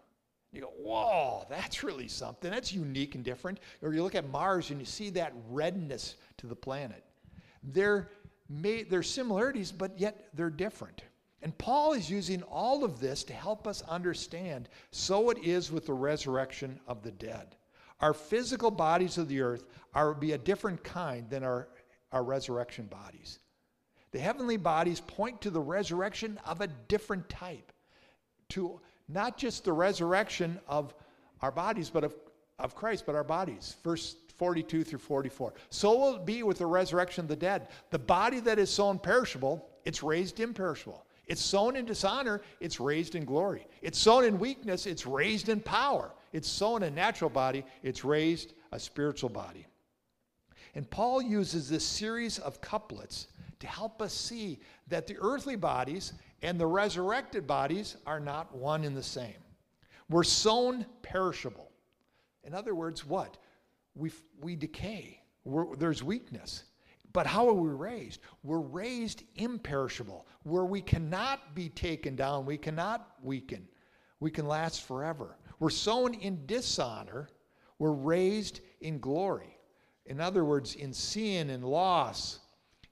You 0.51 0.61
go, 0.61 0.73
whoa, 0.77 1.45
that's 1.49 1.83
really 1.83 2.07
something. 2.07 2.49
That's 2.49 2.73
unique 2.73 3.15
and 3.15 3.23
different. 3.23 3.59
Or 3.81 3.93
you 3.93 4.03
look 4.03 4.15
at 4.15 4.29
Mars 4.29 4.71
and 4.71 4.79
you 4.79 4.85
see 4.85 5.09
that 5.11 5.33
redness 5.49 6.15
to 6.37 6.47
the 6.47 6.55
planet. 6.55 7.03
They're, 7.61 8.09
may, 8.49 8.83
they're 8.83 9.03
similarities, 9.03 9.71
but 9.71 9.99
yet 9.99 10.29
they're 10.33 10.49
different. 10.49 11.03
And 11.45 11.55
Paul 11.59 11.93
is 11.93 12.09
using 12.09 12.41
all 12.41 12.83
of 12.83 12.99
this 12.99 13.23
to 13.25 13.33
help 13.33 13.67
us 13.67 13.83
understand. 13.83 14.67
So 14.89 15.29
it 15.29 15.37
is 15.43 15.71
with 15.71 15.85
the 15.85 15.93
resurrection 15.93 16.79
of 16.87 17.03
the 17.03 17.11
dead. 17.11 17.55
Our 17.99 18.15
physical 18.15 18.71
bodies 18.71 19.19
of 19.19 19.27
the 19.27 19.41
earth 19.41 19.65
are 19.93 20.15
be 20.15 20.31
a 20.31 20.39
different 20.39 20.83
kind 20.83 21.29
than 21.29 21.43
our, 21.43 21.67
our 22.11 22.23
resurrection 22.23 22.87
bodies. 22.87 23.37
The 24.09 24.17
heavenly 24.17 24.57
bodies 24.57 25.01
point 25.01 25.39
to 25.41 25.51
the 25.51 25.61
resurrection 25.61 26.39
of 26.47 26.61
a 26.61 26.67
different 26.87 27.29
type, 27.29 27.71
to 28.49 28.81
not 29.07 29.37
just 29.37 29.65
the 29.65 29.73
resurrection 29.73 30.59
of 30.67 30.95
our 31.43 31.51
bodies, 31.51 31.91
but 31.91 32.03
of, 32.03 32.15
of 32.57 32.73
Christ, 32.73 33.05
but 33.05 33.13
our 33.13 33.23
bodies. 33.23 33.75
Verse 33.83 34.15
42 34.37 34.83
through 34.83 34.97
44. 34.97 35.53
So 35.69 35.95
will 35.95 36.15
it 36.15 36.25
be 36.25 36.41
with 36.41 36.57
the 36.57 36.65
resurrection 36.65 37.23
of 37.23 37.27
the 37.27 37.35
dead. 37.35 37.67
The 37.91 37.99
body 37.99 38.39
that 38.39 38.57
is 38.57 38.71
sown 38.71 38.97
perishable, 38.97 39.69
it's 39.85 40.01
raised 40.01 40.39
imperishable. 40.39 41.05
It's 41.27 41.41
sown 41.41 41.75
in 41.75 41.85
dishonor, 41.85 42.41
it's 42.59 42.79
raised 42.79 43.15
in 43.15 43.25
glory. 43.25 43.67
It's 43.81 43.97
sown 43.97 44.25
in 44.25 44.39
weakness, 44.39 44.85
it's 44.85 45.07
raised 45.07 45.49
in 45.49 45.59
power. 45.59 46.11
It's 46.33 46.47
sown 46.47 46.83
a 46.83 46.91
natural 46.91 47.29
body, 47.29 47.65
it's 47.81 48.03
raised 48.05 48.53
a 48.71 48.79
spiritual 48.79 49.29
body. 49.29 49.65
And 50.75 50.89
Paul 50.89 51.21
uses 51.21 51.69
this 51.69 51.85
series 51.85 52.37
of 52.39 52.61
couplets 52.61 53.27
to 53.59 53.67
help 53.67 54.01
us 54.01 54.13
see 54.13 54.59
that 54.87 55.07
the 55.07 55.17
earthly 55.19 55.55
bodies 55.55 56.13
and 56.41 56.59
the 56.59 56.67
resurrected 56.67 57.47
bodies 57.47 57.95
are 58.05 58.19
not 58.19 58.53
one 58.53 58.83
and 58.83 58.95
the 58.95 59.03
same. 59.03 59.33
We're 60.09 60.23
sown 60.23 60.85
perishable. 61.01 61.71
In 62.43 62.53
other 62.53 62.75
words, 62.75 63.05
what? 63.05 63.37
We, 63.95 64.11
we 64.41 64.55
decay, 64.55 65.21
We're, 65.45 65.75
there's 65.75 66.03
weakness. 66.03 66.65
But 67.15 67.27
how 67.27 67.47
are 67.47 67.53
we 67.53 67.69
raised? 67.69 68.19
We're 68.43 68.59
raised 68.59 69.23
imperishable, 69.37 70.27
where 70.43 70.65
we 70.65 70.81
cannot 70.81 71.55
be 71.55 71.69
taken 71.69 72.17
down, 72.17 72.45
we 72.45 72.57
cannot 72.57 73.07
weaken, 73.23 73.69
we 74.19 74.29
can 74.29 74.49
last 74.49 74.81
forever. 74.81 75.37
We're 75.59 75.69
sown 75.69 76.13
in 76.15 76.45
dishonor, 76.45 77.29
we're 77.79 77.93
raised 77.93 78.59
in 78.81 78.99
glory. 78.99 79.57
In 80.07 80.19
other 80.19 80.43
words, 80.43 80.75
in 80.75 80.91
sin 80.91 81.51
and 81.51 81.63
loss. 81.63 82.39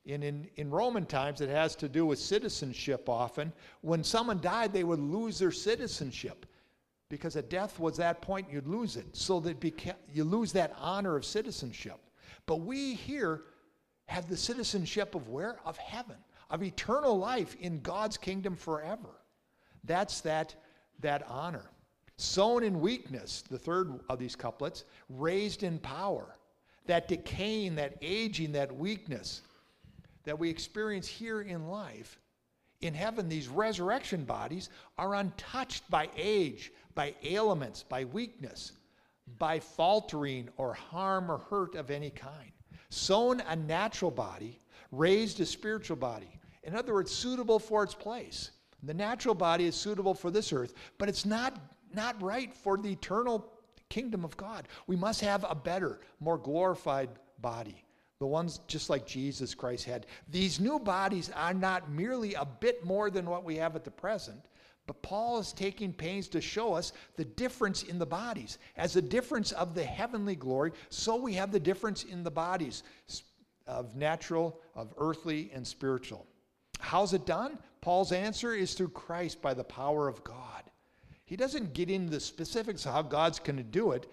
In, 0.05 0.23
in, 0.23 0.49
in 0.55 0.69
Roman 0.69 1.05
times, 1.05 1.41
it 1.41 1.49
has 1.49 1.75
to 1.75 1.89
do 1.89 2.05
with 2.05 2.17
citizenship 2.17 3.09
often. 3.09 3.51
When 3.81 4.05
someone 4.05 4.39
died, 4.39 4.71
they 4.71 4.85
would 4.85 5.01
lose 5.01 5.37
their 5.37 5.51
citizenship 5.51 6.45
because 7.09 7.35
at 7.35 7.49
death 7.49 7.77
was 7.77 7.97
that 7.97 8.21
point 8.21 8.47
you'd 8.49 8.67
lose 8.67 8.95
it. 8.95 9.17
So 9.17 9.41
that 9.41 9.59
beca- 9.59 9.95
you 10.13 10.23
lose 10.23 10.53
that 10.53 10.73
honor 10.77 11.17
of 11.17 11.25
citizenship. 11.25 11.99
But 12.45 12.61
we 12.61 12.93
here 12.93 13.43
have 14.07 14.29
the 14.29 14.37
citizenship 14.37 15.15
of 15.15 15.29
where? 15.29 15.59
Of 15.65 15.77
heaven, 15.77 16.17
of 16.49 16.63
eternal 16.63 17.17
life 17.17 17.55
in 17.59 17.81
God's 17.81 18.17
kingdom 18.17 18.55
forever. 18.55 19.21
That's 19.83 20.21
that, 20.21 20.55
that 20.99 21.25
honor. 21.27 21.69
Sown 22.17 22.63
in 22.63 22.79
weakness, 22.79 23.43
the 23.49 23.57
third 23.57 23.99
of 24.09 24.19
these 24.19 24.35
couplets, 24.35 24.85
raised 25.09 25.63
in 25.63 25.79
power. 25.79 26.35
That 26.85 27.07
decaying, 27.07 27.75
that 27.75 27.97
aging, 28.01 28.51
that 28.53 28.75
weakness 28.75 29.41
that 30.23 30.39
we 30.39 30.49
experience 30.49 31.07
here 31.07 31.41
in 31.41 31.67
life, 31.67 32.19
in 32.81 32.93
heaven, 32.93 33.29
these 33.29 33.47
resurrection 33.47 34.23
bodies 34.23 34.69
are 34.97 35.15
untouched 35.15 35.89
by 35.89 36.09
age, 36.17 36.71
by 36.95 37.13
ailments, 37.23 37.83
by 37.83 38.05
weakness, 38.05 38.73
by 39.37 39.59
faltering 39.59 40.49
or 40.57 40.73
harm 40.73 41.31
or 41.31 41.37
hurt 41.37 41.75
of 41.75 41.91
any 41.91 42.09
kind. 42.09 42.51
Sown 42.93 43.41
a 43.41 43.55
natural 43.55 44.11
body, 44.11 44.59
raised 44.91 45.39
a 45.39 45.45
spiritual 45.45 45.97
body. 45.97 46.39
In 46.63 46.75
other 46.75 46.93
words, 46.93 47.11
suitable 47.11 47.59
for 47.59 47.83
its 47.83 47.95
place. 47.95 48.51
The 48.83 48.93
natural 48.93 49.33
body 49.33 49.65
is 49.65 49.75
suitable 49.75 50.13
for 50.13 50.29
this 50.29 50.53
earth, 50.53 50.73
but 50.97 51.09
it's 51.09 51.25
not, 51.25 51.57
not 51.93 52.21
right 52.21 52.53
for 52.53 52.77
the 52.77 52.91
eternal 52.91 53.51
kingdom 53.89 54.23
of 54.23 54.37
God. 54.37 54.67
We 54.87 54.95
must 54.95 55.21
have 55.21 55.45
a 55.49 55.55
better, 55.55 56.01
more 56.19 56.37
glorified 56.37 57.09
body. 57.39 57.83
The 58.19 58.27
ones 58.27 58.59
just 58.67 58.89
like 58.89 59.05
Jesus 59.05 59.53
Christ 59.53 59.85
had. 59.85 60.05
These 60.29 60.59
new 60.59 60.79
bodies 60.79 61.31
are 61.35 61.53
not 61.53 61.91
merely 61.91 62.35
a 62.35 62.45
bit 62.45 62.85
more 62.85 63.09
than 63.09 63.25
what 63.25 63.43
we 63.43 63.55
have 63.57 63.75
at 63.75 63.83
the 63.83 63.91
present, 63.91 64.45
but 64.85 65.01
Paul 65.01 65.39
is 65.39 65.53
taking 65.53 65.93
pains 65.93 66.27
to 66.29 66.41
show 66.41 66.73
us 66.73 66.91
the 67.15 67.25
difference 67.25 67.83
in 67.83 67.97
the 67.99 68.05
bodies. 68.05 68.57
As 68.75 68.93
the 68.93 69.01
difference 69.01 69.51
of 69.53 69.73
the 69.75 69.83
heavenly 69.83 70.35
glory, 70.35 70.73
so 70.89 71.15
we 71.15 71.33
have 71.33 71.51
the 71.51 71.59
difference 71.59 72.03
in 72.03 72.23
the 72.23 72.31
bodies 72.31 72.83
of 73.65 73.95
natural, 73.95 74.59
of 74.75 74.93
earthly, 74.97 75.51
and 75.53 75.65
spiritual. 75.65 76.27
How's 76.79 77.13
it 77.13 77.25
done? 77.25 77.57
Paul's 77.79 78.11
answer 78.11 78.53
is 78.53 78.73
through 78.73 78.89
Christ 78.89 79.41
by 79.41 79.53
the 79.53 79.63
power 79.63 80.07
of 80.09 80.23
God. 80.23 80.63
He 81.23 81.37
doesn't 81.37 81.73
get 81.73 81.89
into 81.89 82.11
the 82.11 82.19
specifics 82.19 82.85
of 82.85 82.91
how 82.91 83.01
God's 83.03 83.39
going 83.39 83.57
to 83.57 83.63
do 83.63 83.91
it. 83.91 84.07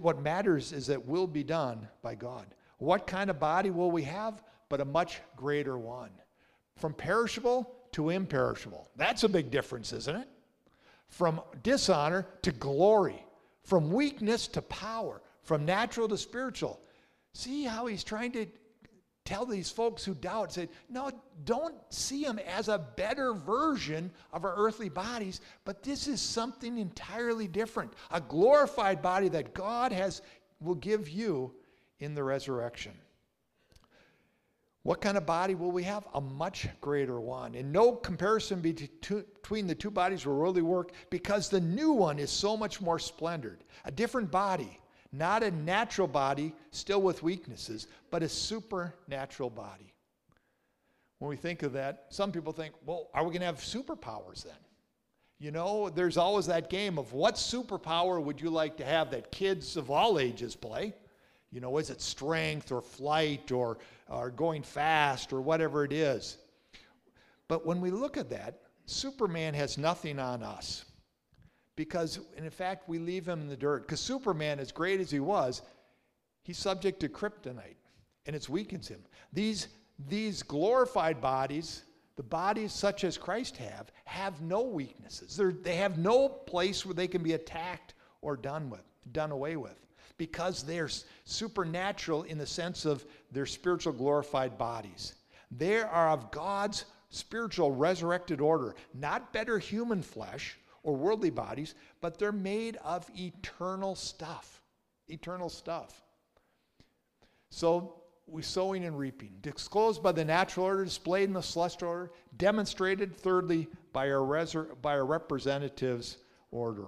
What 0.00 0.20
matters 0.20 0.72
is 0.72 0.86
that 0.88 1.06
will 1.06 1.26
be 1.26 1.42
done 1.42 1.88
by 2.02 2.14
God. 2.14 2.46
What 2.78 3.06
kind 3.06 3.30
of 3.30 3.40
body 3.40 3.70
will 3.70 3.90
we 3.90 4.02
have? 4.02 4.42
But 4.68 4.82
a 4.82 4.84
much 4.84 5.20
greater 5.36 5.78
one. 5.78 6.10
From 6.76 6.92
perishable 6.92 7.72
to 7.96 8.10
imperishable. 8.10 8.90
That's 8.96 9.24
a 9.24 9.28
big 9.28 9.50
difference, 9.50 9.90
isn't 9.94 10.16
it? 10.16 10.28
From 11.08 11.40
dishonor 11.62 12.26
to 12.42 12.52
glory. 12.52 13.24
From 13.62 13.90
weakness 13.90 14.48
to 14.48 14.60
power. 14.60 15.22
From 15.42 15.64
natural 15.64 16.06
to 16.08 16.18
spiritual. 16.18 16.78
See 17.32 17.64
how 17.64 17.86
he's 17.86 18.04
trying 18.04 18.32
to 18.32 18.46
tell 19.24 19.46
these 19.46 19.70
folks 19.70 20.04
who 20.04 20.12
doubt, 20.12 20.52
say, 20.52 20.68
no, 20.90 21.10
don't 21.46 21.74
see 21.88 22.22
them 22.22 22.38
as 22.38 22.68
a 22.68 22.78
better 22.96 23.32
version 23.32 24.10
of 24.30 24.44
our 24.44 24.54
earthly 24.58 24.90
bodies, 24.90 25.40
but 25.64 25.82
this 25.82 26.06
is 26.06 26.20
something 26.20 26.76
entirely 26.76 27.48
different. 27.48 27.94
A 28.10 28.20
glorified 28.20 29.00
body 29.00 29.30
that 29.30 29.54
God 29.54 29.90
has 29.90 30.20
will 30.60 30.74
give 30.74 31.08
you 31.08 31.54
in 32.00 32.14
the 32.14 32.22
resurrection. 32.22 32.92
What 34.86 35.00
kind 35.00 35.16
of 35.16 35.26
body 35.26 35.56
will 35.56 35.72
we 35.72 35.82
have? 35.82 36.06
A 36.14 36.20
much 36.20 36.68
greater 36.80 37.18
one. 37.18 37.56
And 37.56 37.72
no 37.72 37.90
comparison 37.90 38.60
between 38.60 39.66
the 39.66 39.74
two 39.74 39.90
bodies 39.90 40.24
will 40.24 40.36
really 40.36 40.62
work 40.62 40.92
because 41.10 41.48
the 41.48 41.60
new 41.60 41.90
one 41.90 42.20
is 42.20 42.30
so 42.30 42.56
much 42.56 42.80
more 42.80 43.00
splendid. 43.00 43.64
A 43.84 43.90
different 43.90 44.30
body, 44.30 44.78
not 45.10 45.42
a 45.42 45.50
natural 45.50 46.06
body, 46.06 46.54
still 46.70 47.02
with 47.02 47.24
weaknesses, 47.24 47.88
but 48.12 48.22
a 48.22 48.28
supernatural 48.28 49.50
body. 49.50 49.92
When 51.18 51.30
we 51.30 51.36
think 51.36 51.64
of 51.64 51.72
that, 51.72 52.04
some 52.10 52.30
people 52.30 52.52
think, 52.52 52.72
well, 52.84 53.08
are 53.12 53.24
we 53.24 53.30
going 53.30 53.40
to 53.40 53.46
have 53.46 53.56
superpowers 53.56 54.44
then? 54.44 54.54
You 55.40 55.50
know, 55.50 55.90
there's 55.90 56.16
always 56.16 56.46
that 56.46 56.70
game 56.70 56.96
of 56.96 57.12
what 57.12 57.34
superpower 57.34 58.22
would 58.22 58.40
you 58.40 58.50
like 58.50 58.76
to 58.76 58.84
have 58.84 59.10
that 59.10 59.32
kids 59.32 59.76
of 59.76 59.90
all 59.90 60.20
ages 60.20 60.54
play? 60.54 60.94
You 61.50 61.60
know, 61.60 61.78
is 61.78 61.90
it 61.90 62.00
strength 62.00 62.70
or 62.70 62.82
flight 62.82 63.50
or, 63.50 63.78
or 64.08 64.30
going 64.30 64.62
fast 64.62 65.32
or 65.32 65.40
whatever 65.40 65.84
it 65.84 65.92
is? 65.92 66.38
But 67.48 67.66
when 67.66 67.80
we 67.80 67.90
look 67.90 68.16
at 68.16 68.30
that, 68.30 68.60
Superman 68.86 69.54
has 69.54 69.78
nothing 69.78 70.18
on 70.18 70.42
us. 70.42 70.84
Because, 71.74 72.20
in 72.36 72.48
fact, 72.50 72.88
we 72.88 72.98
leave 72.98 73.28
him 73.28 73.40
in 73.40 73.48
the 73.48 73.56
dirt. 73.56 73.82
Because 73.82 74.00
Superman, 74.00 74.58
as 74.58 74.72
great 74.72 75.00
as 75.00 75.10
he 75.10 75.20
was, 75.20 75.62
he's 76.42 76.58
subject 76.58 77.00
to 77.00 77.08
kryptonite, 77.08 77.76
and 78.24 78.34
it 78.34 78.48
weakens 78.48 78.88
him. 78.88 79.04
These, 79.32 79.68
these 80.08 80.42
glorified 80.42 81.20
bodies, 81.20 81.82
the 82.16 82.22
bodies 82.22 82.72
such 82.72 83.04
as 83.04 83.18
Christ 83.18 83.58
have, 83.58 83.92
have 84.06 84.40
no 84.40 84.62
weaknesses. 84.62 85.36
They're, 85.36 85.52
they 85.52 85.76
have 85.76 85.98
no 85.98 86.28
place 86.28 86.86
where 86.86 86.94
they 86.94 87.08
can 87.08 87.22
be 87.22 87.34
attacked 87.34 87.92
or 88.22 88.36
done 88.36 88.70
with, 88.70 88.84
done 89.12 89.30
away 89.30 89.56
with 89.56 89.85
because 90.18 90.62
they're 90.62 90.90
supernatural 91.24 92.22
in 92.24 92.38
the 92.38 92.46
sense 92.46 92.84
of 92.84 93.04
their 93.32 93.46
spiritual 93.46 93.92
glorified 93.92 94.56
bodies. 94.56 95.14
They 95.50 95.80
are 95.80 96.10
of 96.10 96.30
God's 96.30 96.84
spiritual 97.10 97.72
resurrected 97.72 98.40
order, 98.40 98.74
not 98.94 99.32
better 99.32 99.58
human 99.58 100.02
flesh 100.02 100.58
or 100.82 100.94
worldly 100.96 101.30
bodies, 101.30 101.74
but 102.00 102.18
they're 102.18 102.32
made 102.32 102.76
of 102.84 103.08
eternal 103.18 103.94
stuff. 103.94 104.62
Eternal 105.08 105.48
stuff. 105.48 106.02
So, 107.50 108.02
we 108.28 108.42
sowing 108.42 108.84
and 108.84 108.98
reaping, 108.98 109.30
disclosed 109.40 110.02
by 110.02 110.10
the 110.10 110.24
natural 110.24 110.66
order, 110.66 110.84
displayed 110.84 111.28
in 111.28 111.32
the 111.32 111.40
celestial 111.40 111.88
order, 111.88 112.10
demonstrated, 112.36 113.16
thirdly, 113.16 113.68
by 113.92 114.10
our, 114.10 114.18
resur- 114.18 114.80
by 114.82 114.96
our 114.96 115.06
representatives' 115.06 116.18
order. 116.50 116.86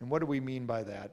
And 0.00 0.10
what 0.10 0.18
do 0.18 0.26
we 0.26 0.40
mean 0.40 0.66
by 0.66 0.82
that? 0.82 1.12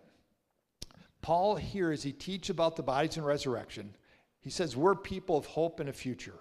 Paul, 1.22 1.56
here, 1.56 1.92
as 1.92 2.04
he 2.04 2.12
teaches 2.12 2.50
about 2.50 2.76
the 2.76 2.84
bodies 2.84 3.18
and 3.18 3.26
resurrection, 3.26 3.94
he 4.40 4.50
says, 4.50 4.76
We're 4.76 4.96
people 4.96 5.38
of 5.38 5.46
hope 5.46 5.80
and 5.80 5.90
a 5.90 5.94
future. 5.94 6.40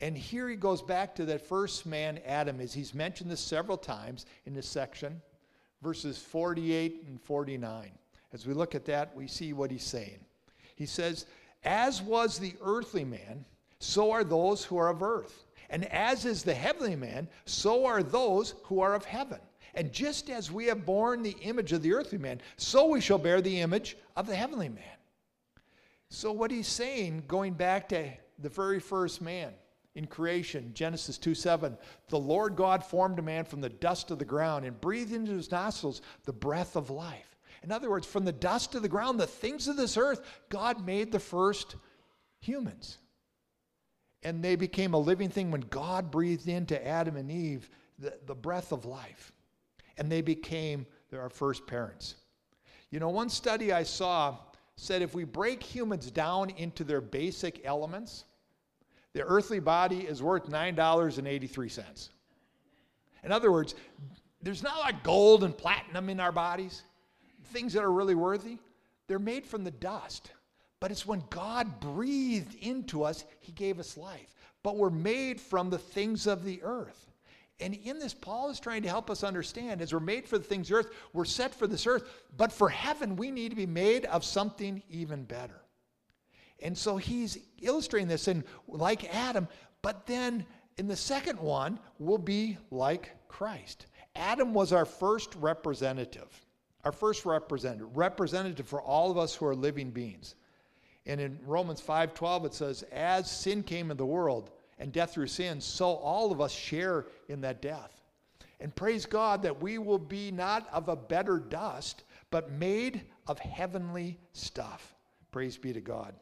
And 0.00 0.16
here 0.16 0.48
he 0.48 0.54
goes 0.54 0.80
back 0.80 1.16
to 1.16 1.24
that 1.26 1.46
first 1.46 1.84
man, 1.84 2.20
Adam, 2.24 2.60
as 2.60 2.72
he's 2.72 2.94
mentioned 2.94 3.30
this 3.30 3.40
several 3.40 3.76
times 3.76 4.26
in 4.46 4.54
this 4.54 4.68
section, 4.68 5.20
verses 5.82 6.18
48 6.18 7.04
and 7.08 7.20
49. 7.20 7.90
As 8.32 8.46
we 8.46 8.54
look 8.54 8.74
at 8.74 8.84
that, 8.84 9.16
we 9.16 9.26
see 9.26 9.52
what 9.52 9.70
he's 9.70 9.82
saying. 9.82 10.20
He 10.76 10.86
says, 10.86 11.26
As 11.64 12.00
was 12.00 12.38
the 12.38 12.54
earthly 12.62 13.04
man, 13.04 13.44
so 13.80 14.12
are 14.12 14.24
those 14.24 14.64
who 14.64 14.78
are 14.78 14.88
of 14.88 15.02
earth. 15.02 15.46
And 15.70 15.84
as 15.92 16.24
is 16.24 16.44
the 16.44 16.54
heavenly 16.54 16.96
man, 16.96 17.28
so 17.44 17.84
are 17.84 18.02
those 18.02 18.54
who 18.64 18.80
are 18.80 18.94
of 18.94 19.04
heaven. 19.04 19.40
And 19.74 19.92
just 19.92 20.30
as 20.30 20.50
we 20.50 20.66
have 20.66 20.86
borne 20.86 21.22
the 21.22 21.36
image 21.42 21.72
of 21.72 21.82
the 21.82 21.92
earthly 21.92 22.18
man, 22.18 22.40
so 22.56 22.86
we 22.86 23.00
shall 23.00 23.18
bear 23.18 23.40
the 23.40 23.60
image 23.60 23.96
of 24.16 24.26
the 24.26 24.36
heavenly 24.36 24.68
man. 24.68 24.84
So, 26.10 26.32
what 26.32 26.50
he's 26.50 26.68
saying, 26.68 27.24
going 27.28 27.52
back 27.52 27.88
to 27.90 28.10
the 28.38 28.48
very 28.48 28.80
first 28.80 29.20
man 29.20 29.52
in 29.94 30.06
creation, 30.06 30.70
Genesis 30.74 31.18
2 31.18 31.34
7, 31.34 31.76
the 32.08 32.18
Lord 32.18 32.56
God 32.56 32.82
formed 32.82 33.18
a 33.18 33.22
man 33.22 33.44
from 33.44 33.60
the 33.60 33.68
dust 33.68 34.10
of 34.10 34.18
the 34.18 34.24
ground 34.24 34.64
and 34.64 34.80
breathed 34.80 35.12
into 35.12 35.32
his 35.32 35.50
nostrils 35.50 36.00
the 36.24 36.32
breath 36.32 36.76
of 36.76 36.90
life. 36.90 37.36
In 37.62 37.72
other 37.72 37.90
words, 37.90 38.06
from 38.06 38.24
the 38.24 38.32
dust 38.32 38.74
of 38.74 38.82
the 38.82 38.88
ground, 38.88 39.20
the 39.20 39.26
things 39.26 39.68
of 39.68 39.76
this 39.76 39.96
earth, 39.96 40.22
God 40.48 40.86
made 40.86 41.12
the 41.12 41.18
first 41.18 41.76
humans. 42.40 42.98
And 44.22 44.42
they 44.42 44.56
became 44.56 44.94
a 44.94 44.98
living 44.98 45.28
thing 45.28 45.50
when 45.50 45.60
God 45.62 46.10
breathed 46.10 46.48
into 46.48 46.86
Adam 46.86 47.16
and 47.16 47.30
Eve 47.30 47.68
the, 47.98 48.14
the 48.26 48.34
breath 48.34 48.72
of 48.72 48.84
life 48.84 49.32
and 49.98 50.10
they 50.10 50.22
became 50.22 50.86
our 51.12 51.28
first 51.28 51.66
parents. 51.66 52.14
You 52.90 53.00
know, 53.00 53.08
one 53.10 53.28
study 53.28 53.72
I 53.72 53.82
saw 53.82 54.36
said 54.76 55.02
if 55.02 55.14
we 55.14 55.24
break 55.24 55.62
humans 55.62 56.10
down 56.10 56.50
into 56.50 56.84
their 56.84 57.00
basic 57.00 57.64
elements, 57.64 58.24
the 59.12 59.24
earthly 59.24 59.60
body 59.60 60.00
is 60.00 60.22
worth 60.22 60.48
$9.83. 60.48 62.08
In 63.24 63.32
other 63.32 63.50
words, 63.50 63.74
there's 64.42 64.62
not 64.62 64.78
like 64.78 65.02
gold 65.02 65.42
and 65.42 65.56
platinum 65.56 66.08
in 66.08 66.20
our 66.20 66.32
bodies, 66.32 66.82
things 67.46 67.72
that 67.72 67.82
are 67.82 67.92
really 67.92 68.14
worthy. 68.14 68.58
They're 69.08 69.18
made 69.18 69.44
from 69.44 69.64
the 69.64 69.70
dust. 69.72 70.30
But 70.80 70.92
it's 70.92 71.06
when 71.06 71.24
God 71.30 71.80
breathed 71.80 72.54
into 72.54 73.02
us, 73.02 73.24
He 73.40 73.52
gave 73.52 73.80
us 73.80 73.96
life. 73.96 74.34
But 74.62 74.76
we're 74.76 74.90
made 74.90 75.40
from 75.40 75.70
the 75.70 75.78
things 75.78 76.26
of 76.26 76.44
the 76.44 76.60
earth. 76.62 77.07
And 77.60 77.74
in 77.74 77.98
this, 77.98 78.14
Paul 78.14 78.50
is 78.50 78.60
trying 78.60 78.82
to 78.82 78.88
help 78.88 79.10
us 79.10 79.24
understand 79.24 79.82
as 79.82 79.92
we're 79.92 80.00
made 80.00 80.28
for 80.28 80.38
the 80.38 80.44
things 80.44 80.70
earth, 80.70 80.90
we're 81.12 81.24
set 81.24 81.54
for 81.54 81.66
this 81.66 81.86
earth, 81.86 82.08
but 82.36 82.52
for 82.52 82.68
heaven, 82.68 83.16
we 83.16 83.30
need 83.30 83.48
to 83.50 83.56
be 83.56 83.66
made 83.66 84.04
of 84.06 84.24
something 84.24 84.82
even 84.88 85.24
better. 85.24 85.60
And 86.60 86.76
so 86.76 86.96
he's 86.96 87.38
illustrating 87.60 88.08
this 88.08 88.28
and 88.28 88.44
like 88.68 89.12
Adam, 89.14 89.48
but 89.82 90.06
then 90.06 90.46
in 90.76 90.86
the 90.86 90.96
second 90.96 91.38
one, 91.40 91.80
we'll 91.98 92.18
be 92.18 92.58
like 92.70 93.10
Christ. 93.28 93.86
Adam 94.14 94.54
was 94.54 94.72
our 94.72 94.84
first 94.84 95.34
representative, 95.36 96.46
our 96.84 96.92
first 96.92 97.24
representative, 97.24 97.96
representative 97.96 98.66
for 98.66 98.80
all 98.80 99.10
of 99.10 99.18
us 99.18 99.34
who 99.34 99.46
are 99.46 99.54
living 99.54 99.90
beings. 99.90 100.36
And 101.06 101.20
in 101.20 101.38
Romans 101.44 101.80
5:12 101.80 102.44
it 102.44 102.54
says, 102.54 102.82
"As 102.84 103.30
sin 103.30 103.62
came 103.62 103.90
in 103.90 103.96
the 103.96 104.06
world, 104.06 104.50
and 104.78 104.92
death 104.92 105.12
through 105.12 105.26
sin, 105.26 105.60
so 105.60 105.94
all 105.94 106.32
of 106.32 106.40
us 106.40 106.52
share 106.52 107.06
in 107.28 107.40
that 107.42 107.62
death." 107.62 108.00
And 108.60 108.74
praise 108.74 109.06
God 109.06 109.42
that 109.42 109.60
we 109.60 109.78
will 109.78 109.98
be 109.98 110.30
not 110.30 110.68
of 110.72 110.88
a 110.88 110.96
better 110.96 111.38
dust, 111.38 112.04
but 112.30 112.50
made 112.50 113.02
of 113.26 113.38
heavenly 113.38 114.18
stuff. 114.32 114.94
Praise 115.30 115.56
be 115.56 115.72
to 115.72 115.80
God. 115.80 116.14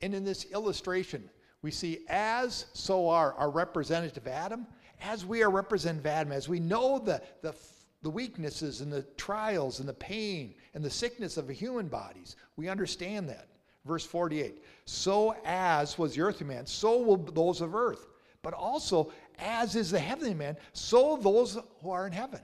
And 0.00 0.14
in 0.14 0.24
this 0.24 0.44
illustration, 0.46 1.28
we 1.62 1.70
see 1.70 2.00
as 2.08 2.66
so 2.72 3.08
are 3.08 3.34
our 3.34 3.50
representative 3.50 4.26
Adam, 4.26 4.66
as 5.00 5.24
we 5.24 5.42
are 5.42 5.50
representative 5.50 6.06
Adam, 6.06 6.32
as 6.32 6.48
we 6.48 6.60
know 6.60 6.98
the, 6.98 7.22
the, 7.42 7.54
the 8.02 8.10
weaknesses 8.10 8.80
and 8.80 8.92
the 8.92 9.02
trials 9.16 9.80
and 9.80 9.88
the 9.88 9.94
pain 9.94 10.54
and 10.74 10.84
the 10.84 10.90
sickness 10.90 11.36
of 11.36 11.46
the 11.46 11.52
human 11.52 11.88
bodies, 11.88 12.36
we 12.56 12.68
understand 12.68 13.28
that. 13.28 13.48
Verse 13.84 14.04
48 14.04 14.62
So 14.90 15.36
as 15.44 15.98
was 15.98 16.14
the 16.14 16.22
earthly 16.22 16.46
man, 16.46 16.64
so 16.64 17.02
will 17.02 17.18
those 17.18 17.60
of 17.60 17.74
earth. 17.74 18.06
But 18.40 18.54
also, 18.54 19.12
as 19.38 19.76
is 19.76 19.90
the 19.90 19.98
heavenly 19.98 20.32
man, 20.32 20.56
so 20.72 21.18
those 21.20 21.58
who 21.82 21.90
are 21.90 22.06
in 22.06 22.12
heaven 22.12 22.40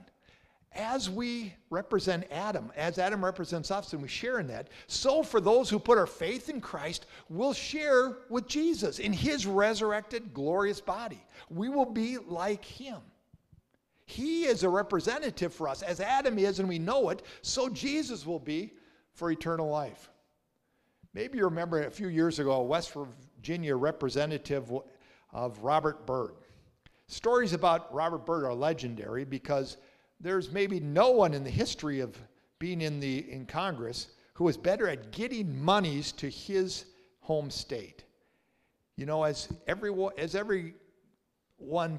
as 0.75 1.09
we 1.09 1.55
represent 1.71 2.27
Adam, 2.29 2.71
as 2.75 2.99
Adam 2.99 3.25
represents 3.25 3.71
us 3.71 3.93
and 3.93 4.01
we 4.01 4.07
share 4.07 4.39
in 4.39 4.45
that, 4.45 4.67
so 4.85 5.23
for 5.23 5.41
those 5.41 5.71
who 5.71 5.79
put 5.79 5.97
our 5.97 6.05
faith 6.05 6.47
in 6.47 6.61
Christ, 6.61 7.07
we'll 7.29 7.53
share 7.53 8.17
with 8.29 8.47
Jesus 8.47 8.99
in 8.99 9.11
his 9.11 9.47
resurrected, 9.47 10.31
glorious 10.31 10.81
body. 10.81 11.23
We 11.49 11.69
will 11.69 11.85
be 11.85 12.19
like 12.19 12.63
him. 12.63 12.99
He 14.05 14.43
is 14.43 14.61
a 14.61 14.69
representative 14.69 15.51
for 15.51 15.67
us. 15.67 15.81
As 15.81 15.99
Adam 15.99 16.37
is 16.37 16.59
and 16.59 16.69
we 16.69 16.77
know 16.77 17.09
it, 17.09 17.23
so 17.41 17.69
Jesus 17.69 18.23
will 18.23 18.37
be 18.37 18.73
for 19.13 19.31
eternal 19.31 19.67
life. 19.67 20.11
Maybe 21.15 21.37
you 21.37 21.45
remember 21.45 21.81
a 21.81 21.89
few 21.89 22.09
years 22.09 22.39
ago, 22.39 22.51
a 22.51 22.63
West 22.63 22.93
Virginia 22.93 23.77
representative 23.77 24.69
of 25.31 25.57
Robert 25.59 26.05
Byrd. 26.05 26.33
Stories 27.07 27.53
about 27.53 27.91
Robert 27.93 28.25
Byrd 28.25 28.43
are 28.43 28.53
legendary 28.53 29.23
because 29.23 29.77
there's 30.19 30.51
maybe 30.51 30.81
no 30.81 31.11
one 31.11 31.33
in 31.33 31.45
the 31.45 31.49
history 31.49 32.01
of 32.01 32.17
being 32.59 32.81
in 32.81 32.99
the 32.99 33.31
in 33.31 33.45
Congress 33.45 34.09
who 34.33 34.43
was 34.43 34.57
better 34.57 34.89
at 34.89 35.13
getting 35.13 35.57
monies 35.63 36.11
to 36.11 36.29
his 36.29 36.83
home 37.21 37.49
state. 37.49 38.03
You 38.97 39.05
know, 39.05 39.23
as 39.23 39.47
everyone 39.67 40.11
as 40.17 40.35
everyone 40.35 40.73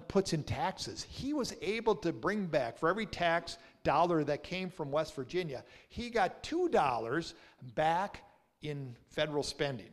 puts 0.08 0.34
in 0.34 0.42
taxes, 0.42 1.06
he 1.08 1.32
was 1.32 1.54
able 1.62 1.94
to 1.96 2.12
bring 2.12 2.44
back 2.44 2.76
for 2.76 2.90
every 2.90 3.06
tax 3.06 3.56
dollar 3.82 4.24
that 4.24 4.42
came 4.42 4.68
from 4.68 4.90
West 4.92 5.14
Virginia, 5.16 5.64
he 5.88 6.10
got 6.10 6.42
two 6.42 6.68
dollars 6.68 7.32
back 7.74 8.20
in 8.62 8.96
federal 9.10 9.42
spending. 9.42 9.90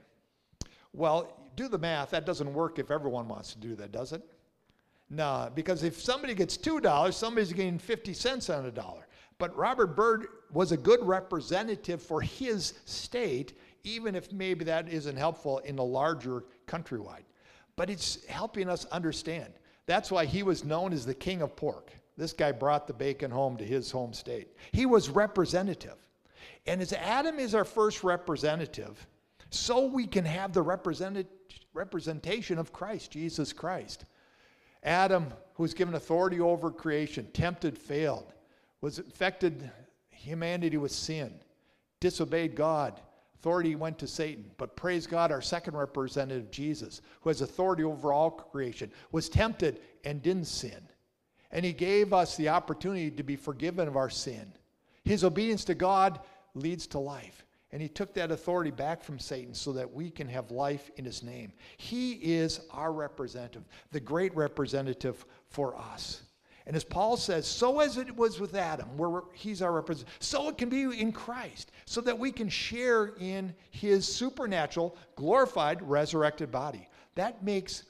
Well, 0.93 1.37
do 1.55 1.67
the 1.67 1.77
math. 1.77 2.11
That 2.11 2.25
doesn't 2.25 2.53
work 2.53 2.79
if 2.79 2.91
everyone 2.91 3.27
wants 3.27 3.53
to 3.53 3.59
do 3.59 3.75
that, 3.75 3.91
does 3.91 4.13
it? 4.13 4.23
No, 5.09 5.51
because 5.53 5.83
if 5.83 6.01
somebody 6.01 6.33
gets 6.33 6.57
$2, 6.57 7.13
somebody's 7.13 7.53
getting 7.53 7.77
50 7.77 8.13
cents 8.13 8.49
on 8.49 8.65
a 8.65 8.71
dollar. 8.71 9.07
But 9.37 9.55
Robert 9.55 9.95
Byrd 9.95 10.27
was 10.51 10.71
a 10.71 10.77
good 10.77 11.03
representative 11.03 12.01
for 12.01 12.21
his 12.21 12.73
state, 12.85 13.57
even 13.83 14.15
if 14.15 14.31
maybe 14.31 14.63
that 14.65 14.89
isn't 14.89 15.17
helpful 15.17 15.59
in 15.59 15.77
a 15.77 15.83
larger 15.83 16.45
countrywide. 16.67 17.23
But 17.75 17.89
it's 17.89 18.25
helping 18.25 18.69
us 18.69 18.85
understand. 18.85 19.53
That's 19.85 20.11
why 20.11 20.25
he 20.25 20.43
was 20.43 20.63
known 20.63 20.93
as 20.93 21.05
the 21.05 21.13
king 21.13 21.41
of 21.41 21.55
pork. 21.55 21.91
This 22.15 22.33
guy 22.33 22.51
brought 22.51 22.87
the 22.87 22.93
bacon 22.93 23.31
home 23.31 23.57
to 23.57 23.63
his 23.63 23.91
home 23.91 24.13
state. 24.13 24.49
He 24.71 24.85
was 24.85 25.09
representative. 25.09 25.97
And 26.65 26.81
as 26.81 26.93
Adam 26.93 27.39
is 27.39 27.53
our 27.55 27.65
first 27.65 28.03
representative, 28.03 29.05
so 29.49 29.85
we 29.85 30.07
can 30.07 30.25
have 30.25 30.53
the 30.53 30.61
representation 30.61 32.57
of 32.57 32.73
Christ, 32.73 33.11
Jesus 33.11 33.53
Christ. 33.53 34.05
Adam, 34.83 35.27
who 35.53 35.63
was 35.63 35.73
given 35.73 35.93
authority 35.95 36.39
over 36.39 36.71
creation, 36.71 37.27
tempted, 37.33 37.77
failed, 37.77 38.33
was 38.81 38.99
infected 38.99 39.69
humanity 40.09 40.77
with 40.77 40.91
sin, 40.91 41.33
disobeyed 41.99 42.55
God. 42.55 42.99
Authority 43.35 43.75
went 43.75 43.99
to 43.99 44.07
Satan. 44.07 44.45
But 44.57 44.75
praise 44.75 45.05
God, 45.05 45.31
our 45.31 45.41
second 45.41 45.75
representative, 45.75 46.49
Jesus, 46.49 47.01
who 47.21 47.29
has 47.29 47.41
authority 47.41 47.83
over 47.83 48.11
all 48.11 48.31
creation, 48.31 48.91
was 49.11 49.29
tempted 49.29 49.79
and 50.03 50.21
didn't 50.21 50.45
sin. 50.45 50.87
And 51.51 51.63
he 51.63 51.73
gave 51.73 52.13
us 52.13 52.35
the 52.35 52.49
opportunity 52.49 53.11
to 53.11 53.23
be 53.23 53.35
forgiven 53.35 53.87
of 53.87 53.95
our 53.97 54.09
sin. 54.09 54.51
His 55.03 55.23
obedience 55.23 55.65
to 55.65 55.75
God 55.75 56.19
leads 56.55 56.87
to 56.87 56.99
life. 56.99 57.45
And 57.71 57.81
he 57.81 57.89
took 57.89 58.13
that 58.13 58.31
authority 58.31 58.69
back 58.69 59.03
from 59.03 59.17
Satan 59.17 59.53
so 59.55 59.73
that 59.73 59.91
we 59.91 60.11
can 60.11 60.27
have 60.27 60.51
life 60.51 60.91
in 60.95 61.05
his 61.05 61.23
name. 61.23 61.51
He 61.77 62.13
is 62.13 62.61
our 62.69 62.93
representative, 62.93 63.63
the 63.91 63.99
great 63.99 64.35
representative 64.35 65.25
for 65.49 65.75
us. 65.75 66.21
And 66.65 66.75
as 66.75 66.83
Paul 66.83 67.17
says, 67.17 67.47
so 67.47 67.79
as 67.79 67.97
it 67.97 68.15
was 68.15 68.39
with 68.39 68.55
Adam, 68.55 68.95
where 68.95 69.23
he's 69.33 69.61
our 69.61 69.73
representative, 69.73 70.15
so 70.19 70.47
it 70.49 70.57
can 70.57 70.69
be 70.69 70.83
in 70.83 71.11
Christ, 71.11 71.71
so 71.85 71.99
that 72.01 72.17
we 72.17 72.31
can 72.31 72.47
share 72.47 73.15
in 73.19 73.53
his 73.71 74.07
supernatural, 74.07 74.95
glorified, 75.15 75.81
resurrected 75.81 76.51
body. 76.51 76.87
That 77.15 77.43
makes 77.43 77.83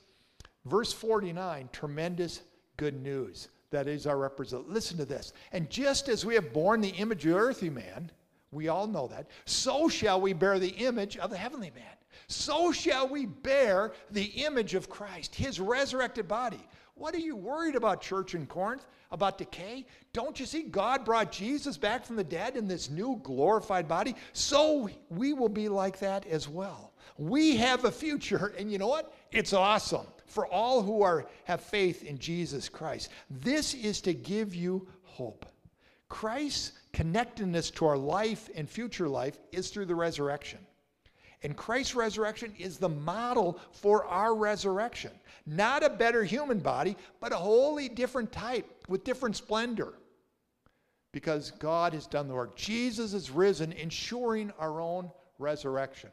verse 0.66 0.94
49 0.94 1.70
tremendous 1.72 2.42
good 2.78 3.00
news. 3.00 3.50
That 3.70 3.88
is 3.88 4.08
our 4.08 4.18
representative. 4.18 4.72
Listen 4.72 4.98
to 4.98 5.06
this. 5.06 5.34
And 5.52 5.70
just 5.70 6.08
as 6.08 6.26
we 6.26 6.36
have 6.36 6.54
borne 6.54 6.82
the 6.82 6.90
image 6.90 7.26
of 7.26 7.36
earthly 7.36 7.70
man, 7.70 8.12
we 8.54 8.68
all 8.68 8.88
know 8.88 9.08
that. 9.08 9.28
So 9.46 9.90
shall 9.90 10.22
we 10.22 10.34
bear 10.34 10.60
the 10.60 10.70
image 10.70 11.18
of 11.18 11.30
the 11.30 11.38
heavenly 11.38 11.72
man. 11.76 11.84
So 12.28 12.72
shall 12.72 13.08
we 13.08 13.26
bear 13.26 13.94
the 14.12 14.24
image 14.24 14.76
of 14.76 14.90
Christ, 14.90 15.36
his 15.36 15.60
resurrected 15.60 16.28
body. 16.28 16.66
What 16.96 17.16
are 17.16 17.20
you 17.20 17.36
worried 17.36 17.76
about, 17.76 18.02
church 18.02 18.36
in 18.36 18.46
Corinth? 18.46 18.86
About 19.12 19.38
decay? 19.38 19.86
Don't 20.12 20.40
you 20.40 20.46
see 20.46 20.64
God 20.64 21.06
brought 21.06 21.32
Jesus 21.32 21.78
back 21.78 22.06
from 22.06 22.16
the 22.16 22.24
dead 22.24 22.56
in 22.56 22.68
this 22.68 22.90
new 22.90 23.20
glorified 23.24 23.88
body? 23.88 24.16
So 24.34 24.90
we 25.10 25.34
will 25.34 25.50
be 25.50 25.70
like 25.70 26.00
that 26.00 26.26
as 26.28 26.50
well. 26.50 26.94
We 27.18 27.56
have 27.58 27.86
a 27.86 27.92
future, 27.92 28.54
and 28.58 28.72
you 28.72 28.80
know 28.80 28.88
what? 28.88 29.14
It's 29.32 29.54
awesome 29.54 30.08
for 30.26 30.48
all 30.48 30.82
who 30.82 31.04
are 31.04 31.28
have 31.44 31.62
faith 31.62 32.04
in 32.04 32.18
Jesus 32.18 32.70
Christ. 32.70 33.10
This 33.30 33.76
is 33.76 34.02
to 34.02 34.14
give 34.14 34.56
you 34.56 34.88
hope. 35.04 35.46
Christ's 36.10 36.74
connectedness 36.94 37.72
to 37.72 37.86
our 37.86 37.98
life 37.98 38.50
and 38.56 38.70
future 38.70 39.10
life 39.10 39.38
is 39.52 39.70
through 39.70 39.86
the 39.86 39.96
resurrection. 39.96 40.60
And 41.42 41.58
Christ's 41.58 41.96
resurrection 41.96 42.54
is 42.58 42.78
the 42.78 42.90
model 42.90 43.60
for 43.72 44.06
our 44.06 44.34
resurrection. 44.34 45.12
Not 45.46 45.84
a 45.84 45.90
better 45.90 46.24
human 46.24 46.60
body, 46.60 46.96
but 47.20 47.34
a 47.34 47.38
wholly 47.38 47.90
different 47.90 48.32
type 48.32 48.86
with 48.88 49.04
different 49.04 49.36
splendor. 49.36 49.94
Because 51.12 51.52
God 51.52 51.94
has 51.94 52.08
done 52.08 52.28
the 52.28 52.34
work. 52.34 52.56
Jesus 52.56 53.14
is 53.14 53.30
risen, 53.30 53.74
ensuring 53.74 54.52
our 54.58 54.80
own 54.80 55.12
resurrection. 55.38 56.10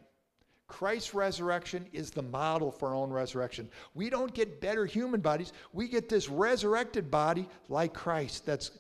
Christ's 0.67 1.15
resurrection 1.15 1.87
is 1.93 2.11
the 2.11 2.23
model 2.23 2.71
for 2.71 2.91
our 2.91 2.95
own 2.95 3.11
resurrection. 3.11 3.69
We 3.95 4.11
don't 4.11 4.33
get 4.33 4.61
better 4.61 4.87
human 4.87 5.21
bodies, 5.21 5.53
we 5.73 5.89
get 5.89 6.09
this 6.09 6.29
resurrected 6.29 7.11
body 7.11 7.49
like 7.69 7.93
Christ 7.93 8.47
that's 8.47 8.73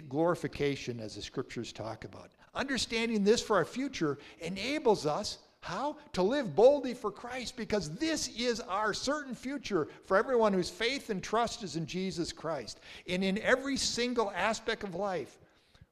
glorification, 0.00 1.00
as 1.00 1.16
the 1.16 1.22
scriptures 1.22 1.72
talk 1.72 2.04
about. 2.04 2.30
Understanding 2.54 3.24
this 3.24 3.40
for 3.42 3.56
our 3.56 3.64
future 3.64 4.18
enables 4.40 5.06
us 5.06 5.38
how? 5.62 5.96
To 6.14 6.24
live 6.24 6.56
boldly 6.56 6.92
for 6.92 7.12
Christ 7.12 7.56
because 7.56 7.94
this 7.94 8.26
is 8.36 8.58
our 8.58 8.92
certain 8.92 9.32
future 9.32 9.86
for 10.04 10.16
everyone 10.16 10.52
whose 10.52 10.68
faith 10.68 11.08
and 11.08 11.22
trust 11.22 11.62
is 11.62 11.76
in 11.76 11.86
Jesus 11.86 12.32
Christ. 12.32 12.80
And 13.08 13.22
in 13.22 13.38
every 13.38 13.76
single 13.76 14.32
aspect 14.34 14.82
of 14.82 14.96
life, 14.96 15.38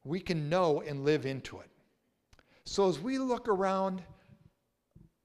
we 0.02 0.18
can 0.18 0.48
know 0.48 0.80
and 0.80 1.04
live 1.04 1.24
into 1.24 1.60
it. 1.60 1.70
So 2.64 2.88
as 2.88 2.98
we 2.98 3.18
look 3.18 3.46
around 3.46 4.02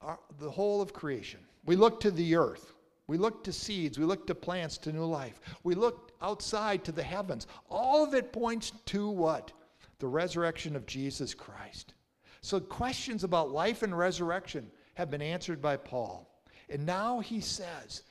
our, 0.01 0.19
the 0.39 0.51
whole 0.51 0.79
of 0.79 0.93
creation, 0.93 1.39
we 1.65 1.75
look 1.75 1.99
to 2.01 2.11
the 2.11 2.35
earth, 2.35 2.74
we 3.07 3.17
look 3.17 3.43
to 3.43 3.53
seeds, 3.53 3.99
we 3.99 4.05
look 4.05 4.25
to 4.27 4.35
plants, 4.35 4.77
to 4.79 4.91
new 4.91 5.05
life. 5.05 5.39
We 5.63 5.75
look 5.75 6.11
outside 6.21 6.83
to 6.85 6.91
the 6.91 7.03
heavens. 7.03 7.47
All 7.69 8.03
of 8.03 8.13
it 8.13 8.33
points 8.33 8.71
to 8.87 9.09
what? 9.09 9.51
The 9.99 10.07
resurrection 10.07 10.75
of 10.75 10.85
Jesus 10.85 11.33
Christ. 11.33 11.93
So 12.41 12.59
questions 12.59 13.23
about 13.23 13.51
life 13.51 13.83
and 13.83 13.97
resurrection 13.97 14.71
have 14.95 15.11
been 15.11 15.21
answered 15.21 15.61
by 15.61 15.77
Paul. 15.77 16.29
And 16.69 16.85
now 16.85 17.19
he 17.19 17.41
says, 17.41 18.03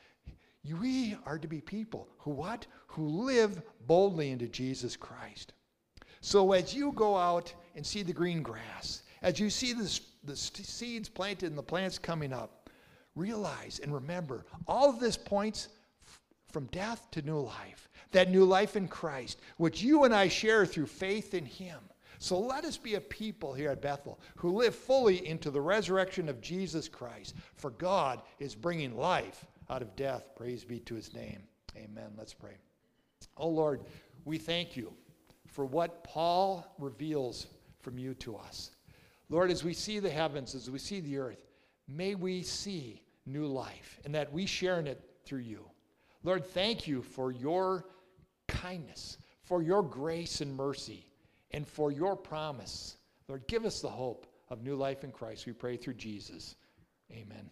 we 0.64 1.16
are 1.26 1.38
to 1.38 1.48
be 1.48 1.60
people 1.60 2.08
who 2.18 2.30
what? 2.30 2.66
Who 2.88 3.06
live 3.06 3.62
boldly 3.86 4.30
into 4.30 4.48
Jesus 4.48 4.96
Christ. 4.96 5.52
So 6.20 6.52
as 6.52 6.74
you 6.74 6.92
go 6.92 7.16
out 7.16 7.52
and 7.74 7.84
see 7.84 8.02
the 8.02 8.12
green 8.12 8.42
grass, 8.42 9.02
as 9.22 9.38
you 9.38 9.50
see 9.50 9.72
the, 9.72 10.00
the 10.22 10.36
seeds 10.36 11.08
planted 11.08 11.48
and 11.48 11.58
the 11.58 11.62
plants 11.62 11.98
coming 11.98 12.32
up, 12.32 12.63
realize 13.14 13.80
and 13.82 13.92
remember 13.92 14.46
all 14.66 14.90
of 14.90 15.00
this 15.00 15.16
points 15.16 15.68
from 16.50 16.66
death 16.66 17.08
to 17.10 17.22
new 17.22 17.40
life, 17.40 17.88
that 18.12 18.30
new 18.30 18.44
life 18.44 18.76
in 18.76 18.86
Christ, 18.86 19.40
which 19.56 19.82
you 19.82 20.04
and 20.04 20.14
I 20.14 20.28
share 20.28 20.64
through 20.64 20.86
faith 20.86 21.34
in 21.34 21.44
Him. 21.44 21.78
So 22.18 22.38
let 22.38 22.64
us 22.64 22.76
be 22.76 22.94
a 22.94 23.00
people 23.00 23.52
here 23.52 23.70
at 23.70 23.82
Bethel 23.82 24.20
who 24.36 24.56
live 24.56 24.74
fully 24.74 25.26
into 25.26 25.50
the 25.50 25.60
resurrection 25.60 26.28
of 26.28 26.40
Jesus 26.40 26.88
Christ. 26.88 27.34
For 27.56 27.70
God 27.70 28.22
is 28.38 28.54
bringing 28.54 28.96
life 28.96 29.44
out 29.68 29.82
of 29.82 29.94
death. 29.96 30.30
Praise 30.36 30.64
be 30.64 30.78
to 30.80 30.94
his 30.94 31.12
name. 31.12 31.42
Amen. 31.76 32.12
Let's 32.16 32.32
pray. 32.32 32.54
Oh 33.36 33.48
Lord, 33.48 33.82
we 34.24 34.38
thank 34.38 34.76
you 34.76 34.92
for 35.46 35.64
what 35.66 36.04
Paul 36.04 36.66
reveals 36.78 37.48
from 37.80 37.98
you 37.98 38.14
to 38.14 38.36
us. 38.36 38.70
Lord, 39.28 39.50
as 39.50 39.64
we 39.64 39.74
see 39.74 39.98
the 39.98 40.10
heavens, 40.10 40.54
as 40.54 40.70
we 40.70 40.78
see 40.78 41.00
the 41.00 41.18
earth, 41.18 41.44
may 41.88 42.14
we 42.14 42.42
see 42.42 43.02
new 43.26 43.46
life 43.46 44.00
and 44.04 44.14
that 44.14 44.32
we 44.32 44.46
share 44.46 44.78
in 44.78 44.86
it 44.86 45.00
through 45.24 45.40
you. 45.40 45.64
Lord, 46.22 46.44
thank 46.44 46.86
you 46.86 47.02
for 47.02 47.32
your 47.32 47.86
kindness, 48.48 49.18
for 49.42 49.62
your 49.62 49.82
grace 49.82 50.40
and 50.40 50.54
mercy 50.54 51.06
and 51.50 51.66
for 51.66 51.92
your 51.92 52.16
promise. 52.16 52.96
Lord, 53.28 53.46
give 53.46 53.64
us 53.64 53.80
the 53.80 53.88
hope 53.88 54.26
of 54.48 54.62
new 54.62 54.76
life 54.76 55.04
in 55.04 55.12
Christ. 55.12 55.46
We 55.46 55.52
pray 55.52 55.76
through 55.76 55.94
Jesus. 55.94 56.56
Amen. 57.10 57.50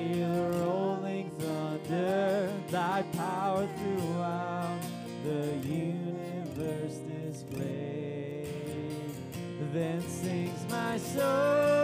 the 0.00 0.50
rolling 0.64 1.30
thunder, 1.38 2.50
thy 2.70 3.02
power 3.12 3.68
throughout 3.78 4.80
the 5.24 5.46
universe 5.66 6.98
displayed. 7.08 8.48
Then 9.72 10.00
sings 10.02 10.64
my 10.70 10.98
soul. 10.98 11.83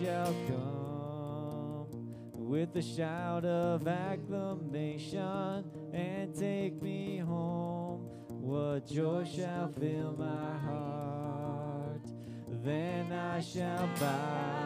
shall 0.00 0.34
come 0.46 1.86
with 2.34 2.76
a 2.76 2.82
shout 2.82 3.44
of 3.44 3.88
acclamation 3.88 5.64
and 5.92 6.34
take 6.34 6.80
me 6.80 7.18
home. 7.18 8.00
What 8.28 8.86
joy 8.86 9.24
shall 9.24 9.72
fill 9.78 10.14
my 10.16 10.58
heart? 10.58 12.06
Then 12.62 13.12
I 13.12 13.40
shall 13.40 13.88
bow 13.98 14.57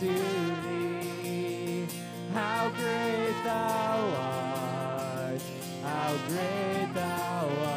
to 0.00 0.06
thee 0.06 1.86
how 2.32 2.70
great 2.70 3.34
thou 3.44 3.98
art, 4.16 5.42
how 5.82 6.16
great 6.26 6.94
thou 6.94 7.48
art. 7.64 7.69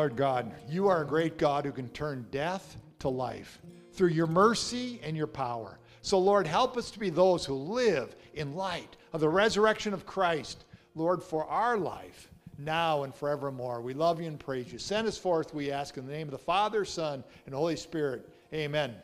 Lord 0.00 0.16
God, 0.16 0.50
you 0.66 0.88
are 0.88 1.02
a 1.02 1.06
great 1.06 1.36
God 1.36 1.66
who 1.66 1.72
can 1.72 1.90
turn 1.90 2.24
death 2.30 2.78
to 3.00 3.10
life 3.10 3.60
through 3.92 4.08
your 4.08 4.26
mercy 4.26 4.98
and 5.04 5.14
your 5.14 5.26
power. 5.26 5.78
So, 6.00 6.18
Lord, 6.18 6.46
help 6.46 6.78
us 6.78 6.90
to 6.92 6.98
be 6.98 7.10
those 7.10 7.44
who 7.44 7.52
live 7.52 8.16
in 8.32 8.54
light 8.54 8.96
of 9.12 9.20
the 9.20 9.28
resurrection 9.28 9.92
of 9.92 10.06
Christ 10.06 10.64
Lord, 10.94 11.22
for 11.22 11.44
our 11.44 11.76
life 11.76 12.30
now 12.56 13.02
and 13.02 13.14
forevermore. 13.14 13.82
We 13.82 13.92
love 13.92 14.22
you 14.22 14.26
and 14.26 14.40
praise 14.40 14.72
you. 14.72 14.78
Send 14.78 15.06
us 15.06 15.18
forth, 15.18 15.52
we 15.52 15.70
ask, 15.70 15.98
in 15.98 16.06
the 16.06 16.12
name 16.12 16.28
of 16.28 16.32
the 16.32 16.38
Father, 16.38 16.86
Son, 16.86 17.22
and 17.44 17.54
Holy 17.54 17.76
Spirit. 17.76 18.26
Amen. 18.54 18.94